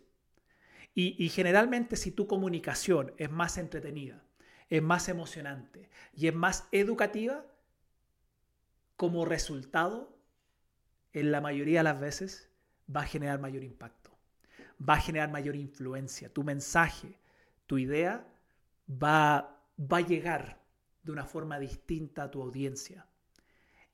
Y, 0.95 1.29
generalmente 1.29 1.95
si 1.95 2.11
tu 2.11 2.27
comunicación 2.27 3.13
es 3.17 3.31
más 3.31 3.57
entretenida, 3.57 4.21
es 4.69 4.81
más 4.81 5.09
emocionante 5.09 5.89
y 6.13 6.27
es 6.27 6.35
más 6.35 6.67
educativa, 6.71 7.45
como 8.95 9.25
resultado, 9.25 10.15
en 11.13 11.31
la 11.31 11.41
mayoría 11.41 11.79
de 11.79 11.85
las 11.85 11.99
veces 11.99 12.49
va 12.93 13.01
a 13.01 13.05
generar 13.05 13.39
mayor 13.39 13.63
impacto, 13.63 14.11
va 14.87 14.95
a 14.95 15.01
generar 15.01 15.31
mayor 15.31 15.55
influencia. 15.55 16.31
Tu 16.31 16.43
mensaje, 16.43 17.17
tu 17.65 17.77
idea 17.77 18.27
va, 18.89 19.63
va 19.79 19.97
a 19.97 20.01
llegar 20.01 20.59
de 21.03 21.11
una 21.11 21.25
forma 21.25 21.59
distinta 21.59 22.23
a 22.23 22.31
tu 22.31 22.41
audiencia. 22.41 23.07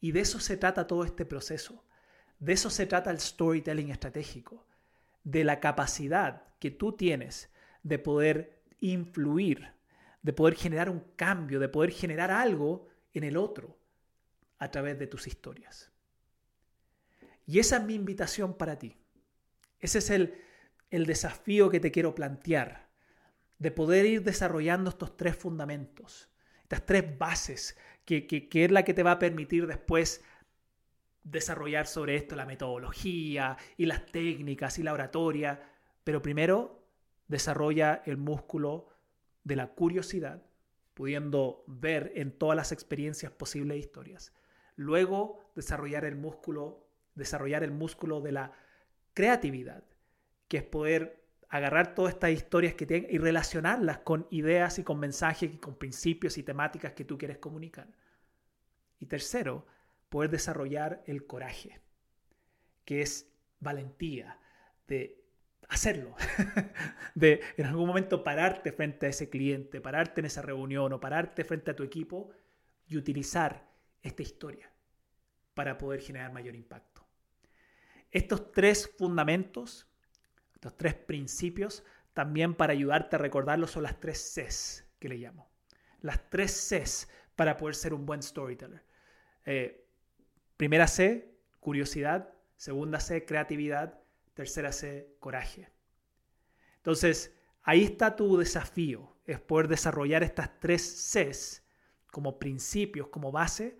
Y 0.01 0.11
de 0.11 0.21
eso 0.21 0.39
se 0.39 0.57
trata 0.57 0.87
todo 0.87 1.03
este 1.03 1.25
proceso. 1.25 1.83
De 2.39 2.53
eso 2.53 2.69
se 2.69 2.85
trata 2.85 3.11
el 3.11 3.19
storytelling 3.19 3.91
estratégico 3.91 4.65
de 5.23 5.43
la 5.43 5.59
capacidad 5.59 6.43
que 6.59 6.71
tú 6.71 6.93
tienes 6.93 7.49
de 7.83 7.99
poder 7.99 8.61
influir, 8.79 9.74
de 10.25 10.33
poder 10.33 10.55
generar 10.55 10.89
un 10.89 11.01
cambio, 11.15 11.59
de 11.59 11.69
poder 11.69 11.91
generar 11.91 12.31
algo 12.31 12.87
en 13.13 13.23
el 13.23 13.37
otro 13.37 13.77
a 14.57 14.71
través 14.71 14.97
de 14.97 15.05
tus 15.05 15.27
historias. 15.27 15.91
Y 17.45 17.59
esa 17.59 17.77
es 17.77 17.83
mi 17.83 17.93
invitación 17.93 18.55
para 18.55 18.79
ti. 18.79 18.97
Ese 19.79 19.99
es 19.99 20.09
el, 20.09 20.33
desafío 20.89 21.69
que 21.69 21.79
te 21.79 21.91
quiero 21.91 22.15
plantear, 22.15 22.89
de 23.59 23.69
poder 23.69 24.07
ir 24.07 24.23
desarrollando 24.23 24.89
estos 24.89 25.15
tres 25.15 25.35
fundamentos, 25.35 26.27
estas 26.63 26.87
tres 26.87 27.19
bases, 27.19 27.77
que, 28.03 28.25
que 28.25 28.65
es 28.65 28.71
la 28.71 28.81
que 28.81 28.95
te 28.95 29.03
va 29.03 29.11
a 29.11 29.19
permitir 29.19 29.67
después 29.67 30.23
desarrollar 31.23 31.85
sobre 31.85 32.15
esto 32.15 32.35
la 32.35 32.47
metodología 32.47 33.57
y 33.77 33.85
las 33.85 34.07
técnicas 34.07 34.79
y 34.79 34.83
la 34.83 34.93
oratoria, 34.93 35.61
pero 36.03 36.23
primero 36.23 36.83
desarrolla 37.27 38.01
el 38.07 38.17
músculo 38.17 38.94
de 39.45 39.55
la 39.55 39.67
curiosidad, 39.67 40.43
pudiendo 40.93 41.63
ver 41.67 42.11
en 42.15 42.31
todas 42.31 42.57
las 42.57 42.73
experiencias 42.73 43.31
posibles 43.31 43.77
historias. 43.77 44.33
Luego 44.75 45.39
desarrollar 45.55 46.03
el 46.03 46.15
músculo, 46.15 46.85
desarrollar 47.13 47.63
el 47.63 47.71
músculo 47.71 48.19
de 48.19 48.33
la 48.33 48.51
creatividad, 49.13 49.83
que 50.49 50.57
es 50.57 50.63
poder 50.63 51.23
agarrar 51.47 51.95
todas 51.95 52.15
estas 52.15 52.31
historias 52.31 52.73
que 52.73 52.85
tienen 52.85 53.09
y 53.09 53.17
relacionarlas 53.17 53.99
con 53.99 54.27
ideas 54.31 54.79
y 54.79 54.83
con 54.83 54.99
mensajes 54.99 55.53
y 55.53 55.57
con 55.57 55.75
principios 55.75 56.37
y 56.37 56.43
temáticas 56.43 56.93
que 56.93 57.05
tú 57.05 57.17
quieres 57.17 57.37
comunicar. 57.37 57.87
Y 58.99 59.05
tercero, 59.05 59.65
poder 60.09 60.31
desarrollar 60.31 61.03
el 61.05 61.25
coraje, 61.27 61.79
que 62.83 63.01
es 63.01 63.31
valentía 63.59 64.39
de 64.87 65.24
hacerlo, 65.69 66.15
de 67.15 67.41
en 67.57 67.65
algún 67.65 67.87
momento 67.87 68.23
pararte 68.23 68.71
frente 68.71 69.05
a 69.05 69.09
ese 69.09 69.29
cliente, 69.29 69.81
pararte 69.81 70.21
en 70.21 70.25
esa 70.25 70.41
reunión 70.41 70.93
o 70.93 70.99
pararte 70.99 71.43
frente 71.43 71.71
a 71.71 71.75
tu 71.75 71.83
equipo 71.83 72.31
y 72.87 72.97
utilizar 72.97 73.67
esta 74.01 74.21
historia 74.21 74.71
para 75.53 75.77
poder 75.77 76.01
generar 76.01 76.31
mayor 76.31 76.55
impacto. 76.55 77.05
Estos 78.11 78.51
tres 78.51 78.89
fundamentos, 78.97 79.87
estos 80.53 80.77
tres 80.77 80.95
principios, 80.95 81.83
también 82.13 82.53
para 82.53 82.73
ayudarte 82.73 83.17
a 83.17 83.19
recordarlos 83.19 83.71
son 83.71 83.83
las 83.83 83.99
tres 83.99 84.33
Cs 84.33 84.85
que 84.99 85.09
le 85.09 85.17
llamo. 85.17 85.49
Las 86.01 86.29
tres 86.29 86.51
Cs 86.69 87.09
para 87.35 87.57
poder 87.57 87.75
ser 87.75 87.93
un 87.93 88.05
buen 88.05 88.23
storyteller. 88.23 88.83
Eh, 89.45 89.85
primera 90.55 90.87
C, 90.87 91.35
curiosidad. 91.59 92.33
Segunda 92.55 92.99
C, 92.99 93.25
creatividad. 93.25 93.99
Tercera 94.35 94.71
C, 94.71 95.15
coraje. 95.19 95.71
Entonces, 96.75 97.33
ahí 97.63 97.83
está 97.83 98.15
tu 98.15 98.37
desafío, 98.37 99.15
es 99.25 99.39
poder 99.39 99.67
desarrollar 99.67 100.21
estas 100.21 100.59
tres 100.59 100.83
Cs 101.11 101.63
como 102.11 102.37
principios, 102.37 103.07
como 103.07 103.31
base, 103.31 103.77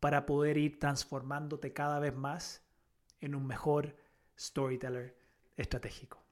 para 0.00 0.24
poder 0.24 0.56
ir 0.56 0.78
transformándote 0.78 1.72
cada 1.72 1.98
vez 1.98 2.14
más 2.14 2.64
en 3.20 3.34
un 3.34 3.46
mejor 3.46 3.96
storyteller 4.38 5.16
estratégico. 5.56 6.24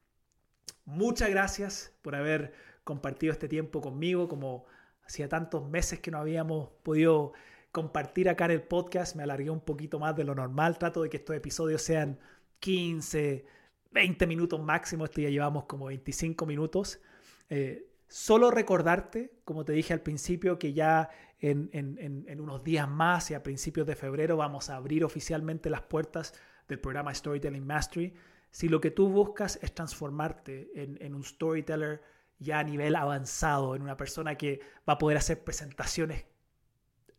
Muchas 0.84 1.28
gracias 1.28 1.92
por 2.02 2.14
haber 2.14 2.54
compartido 2.84 3.32
este 3.32 3.48
tiempo 3.48 3.80
conmigo, 3.80 4.28
como 4.28 4.66
hacía 5.04 5.28
tantos 5.28 5.68
meses 5.68 5.98
que 5.98 6.12
no 6.12 6.18
habíamos 6.18 6.68
podido 6.84 7.32
compartir 7.72 8.28
acá 8.28 8.44
en 8.46 8.52
el 8.52 8.62
podcast, 8.62 9.16
me 9.16 9.24
alargué 9.24 9.50
un 9.50 9.60
poquito 9.60 9.98
más 9.98 10.14
de 10.16 10.24
lo 10.24 10.34
normal, 10.36 10.78
trato 10.78 11.02
de 11.02 11.10
que 11.10 11.18
estos 11.18 11.34
episodios 11.34 11.82
sean 11.82 12.18
15, 12.60 13.46
20 13.90 14.26
minutos 14.26 14.62
máximo, 14.62 15.04
esto 15.04 15.20
ya 15.20 15.30
llevamos 15.30 15.64
como 15.64 15.86
25 15.86 16.46
minutos. 16.46 17.00
Eh, 17.48 17.88
solo 18.08 18.50
recordarte, 18.50 19.32
como 19.44 19.64
te 19.64 19.72
dije 19.72 19.92
al 19.92 20.00
principio, 20.00 20.58
que 20.58 20.72
ya 20.72 21.08
en, 21.40 21.70
en, 21.72 22.40
unos 22.40 22.64
días 22.64 22.88
más 22.88 23.30
y 23.30 23.34
a 23.34 23.42
principios 23.42 23.86
de 23.86 23.94
febrero 23.94 24.36
vamos 24.36 24.70
a 24.70 24.76
abrir 24.76 25.04
oficialmente 25.04 25.70
las 25.70 25.82
puertas 25.82 26.34
del 26.68 26.80
programa 26.80 27.14
Storytelling 27.14 27.66
Mastery. 27.66 28.14
Si 28.50 28.68
lo 28.68 28.80
que 28.80 28.90
tú 28.90 29.08
buscas 29.08 29.58
es 29.62 29.74
transformarte 29.74 30.70
en, 30.74 31.14
un 31.14 31.24
storyteller 31.24 32.02
ya 32.38 32.60
a 32.60 32.64
nivel 32.64 32.96
avanzado, 32.96 33.76
en 33.76 33.82
una 33.82 33.96
persona 33.96 34.36
que 34.36 34.60
va 34.88 34.94
a 34.94 34.98
poder 34.98 35.18
hacer 35.18 35.44
presentaciones 35.44 36.24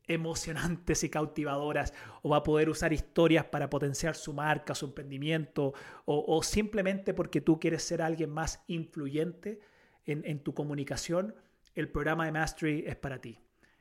emocionantes 0.08 1.04
y 1.04 1.10
cautivadoras, 1.10 1.93
o 2.22 2.30
va 2.30 2.38
a 2.38 2.43
poder 2.43 2.70
usar 2.70 2.93
historias 2.93 3.46
para 3.46 3.70
potenciar 3.70 4.15
su 4.15 4.34
marca, 4.34 4.74
su 4.74 4.86
emprendimiento, 4.86 5.74
o, 6.06 6.41
simplemente 6.43 7.13
porque 7.13 7.41
tú 7.41 7.60
quieres 7.60 7.84
ser 7.84 8.02
alguien 8.02 8.30
más 8.30 8.63
influyente 8.67 9.60
en, 10.06 10.39
tu 10.39 10.54
comunicación, 10.54 11.36
el 11.76 11.89
programa 11.89 12.26
de 12.26 12.32
Mastery 12.32 12.86
es 12.88 12.96
para 12.96 13.20
ti. 13.20 13.39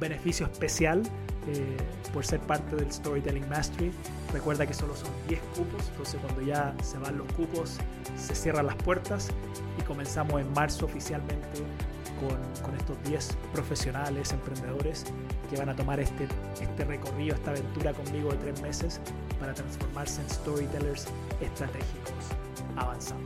beneficio 0.00 0.46
especial 0.46 1.02
eh, 1.46 1.76
por 2.12 2.24
ser 2.24 2.40
parte 2.40 2.74
del 2.74 2.90
Storytelling 2.90 3.48
Mastery. 3.50 3.92
Recuerda 4.32 4.66
que 4.66 4.72
solo 4.72 4.96
son 4.96 5.10
10 5.28 5.40
cupos, 5.54 5.88
entonces 5.90 6.20
cuando 6.22 6.40
ya 6.40 6.74
se 6.82 6.96
van 6.98 7.18
los 7.18 7.30
cupos 7.34 7.78
se 8.16 8.34
cierran 8.34 8.66
las 8.66 8.76
puertas 8.76 9.28
y 9.78 9.82
comenzamos 9.82 10.40
en 10.40 10.50
marzo 10.54 10.86
oficialmente 10.86 11.62
con, 12.16 12.74
estos 12.76 13.02
10 13.04 13.36
profesionales, 13.52 14.32
emprendedores 14.32 15.04
que 15.50 15.56
van 15.56 15.68
a 15.68 15.76
tomar 15.76 16.00
este, 16.00 16.28
este 16.60 16.84
recorrido, 16.84 17.34
esta 17.34 17.50
aventura 17.50 17.92
conmigo 17.92 18.30
de 18.30 18.36
tres 18.38 18.62
meses 18.62 19.00
para 19.38 19.54
transformarse 19.54 20.20
en 20.22 20.30
storytellers 20.30 21.06
estratégicos 21.40 22.12
avanzados. 22.76 23.22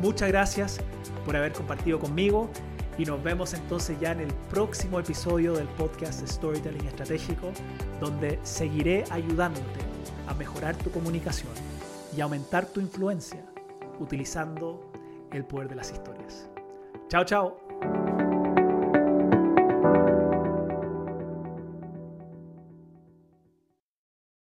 Muchas 0.00 0.28
gracias 0.28 0.80
por 1.24 1.36
haber 1.36 1.52
compartido 1.52 1.98
conmigo 1.98 2.50
y 2.98 3.04
nos 3.04 3.22
vemos 3.22 3.54
entonces 3.54 3.98
ya 4.00 4.12
en 4.12 4.20
el 4.20 4.32
próximo 4.50 5.00
episodio 5.00 5.54
del 5.54 5.66
podcast 5.68 6.26
Storytelling 6.26 6.86
Estratégico, 6.86 7.52
donde 8.00 8.38
seguiré 8.42 9.04
ayudándote 9.10 9.80
a 10.28 10.34
mejorar 10.34 10.76
tu 10.76 10.90
comunicación 10.90 11.52
y 12.16 12.20
aumentar 12.20 12.66
tu 12.66 12.80
influencia 12.80 13.44
utilizando 13.98 14.92
el 15.32 15.44
poder 15.44 15.68
de 15.68 15.74
las 15.74 15.90
historias. 15.90 16.48
Chao, 17.08 17.24
chao. 17.24 17.63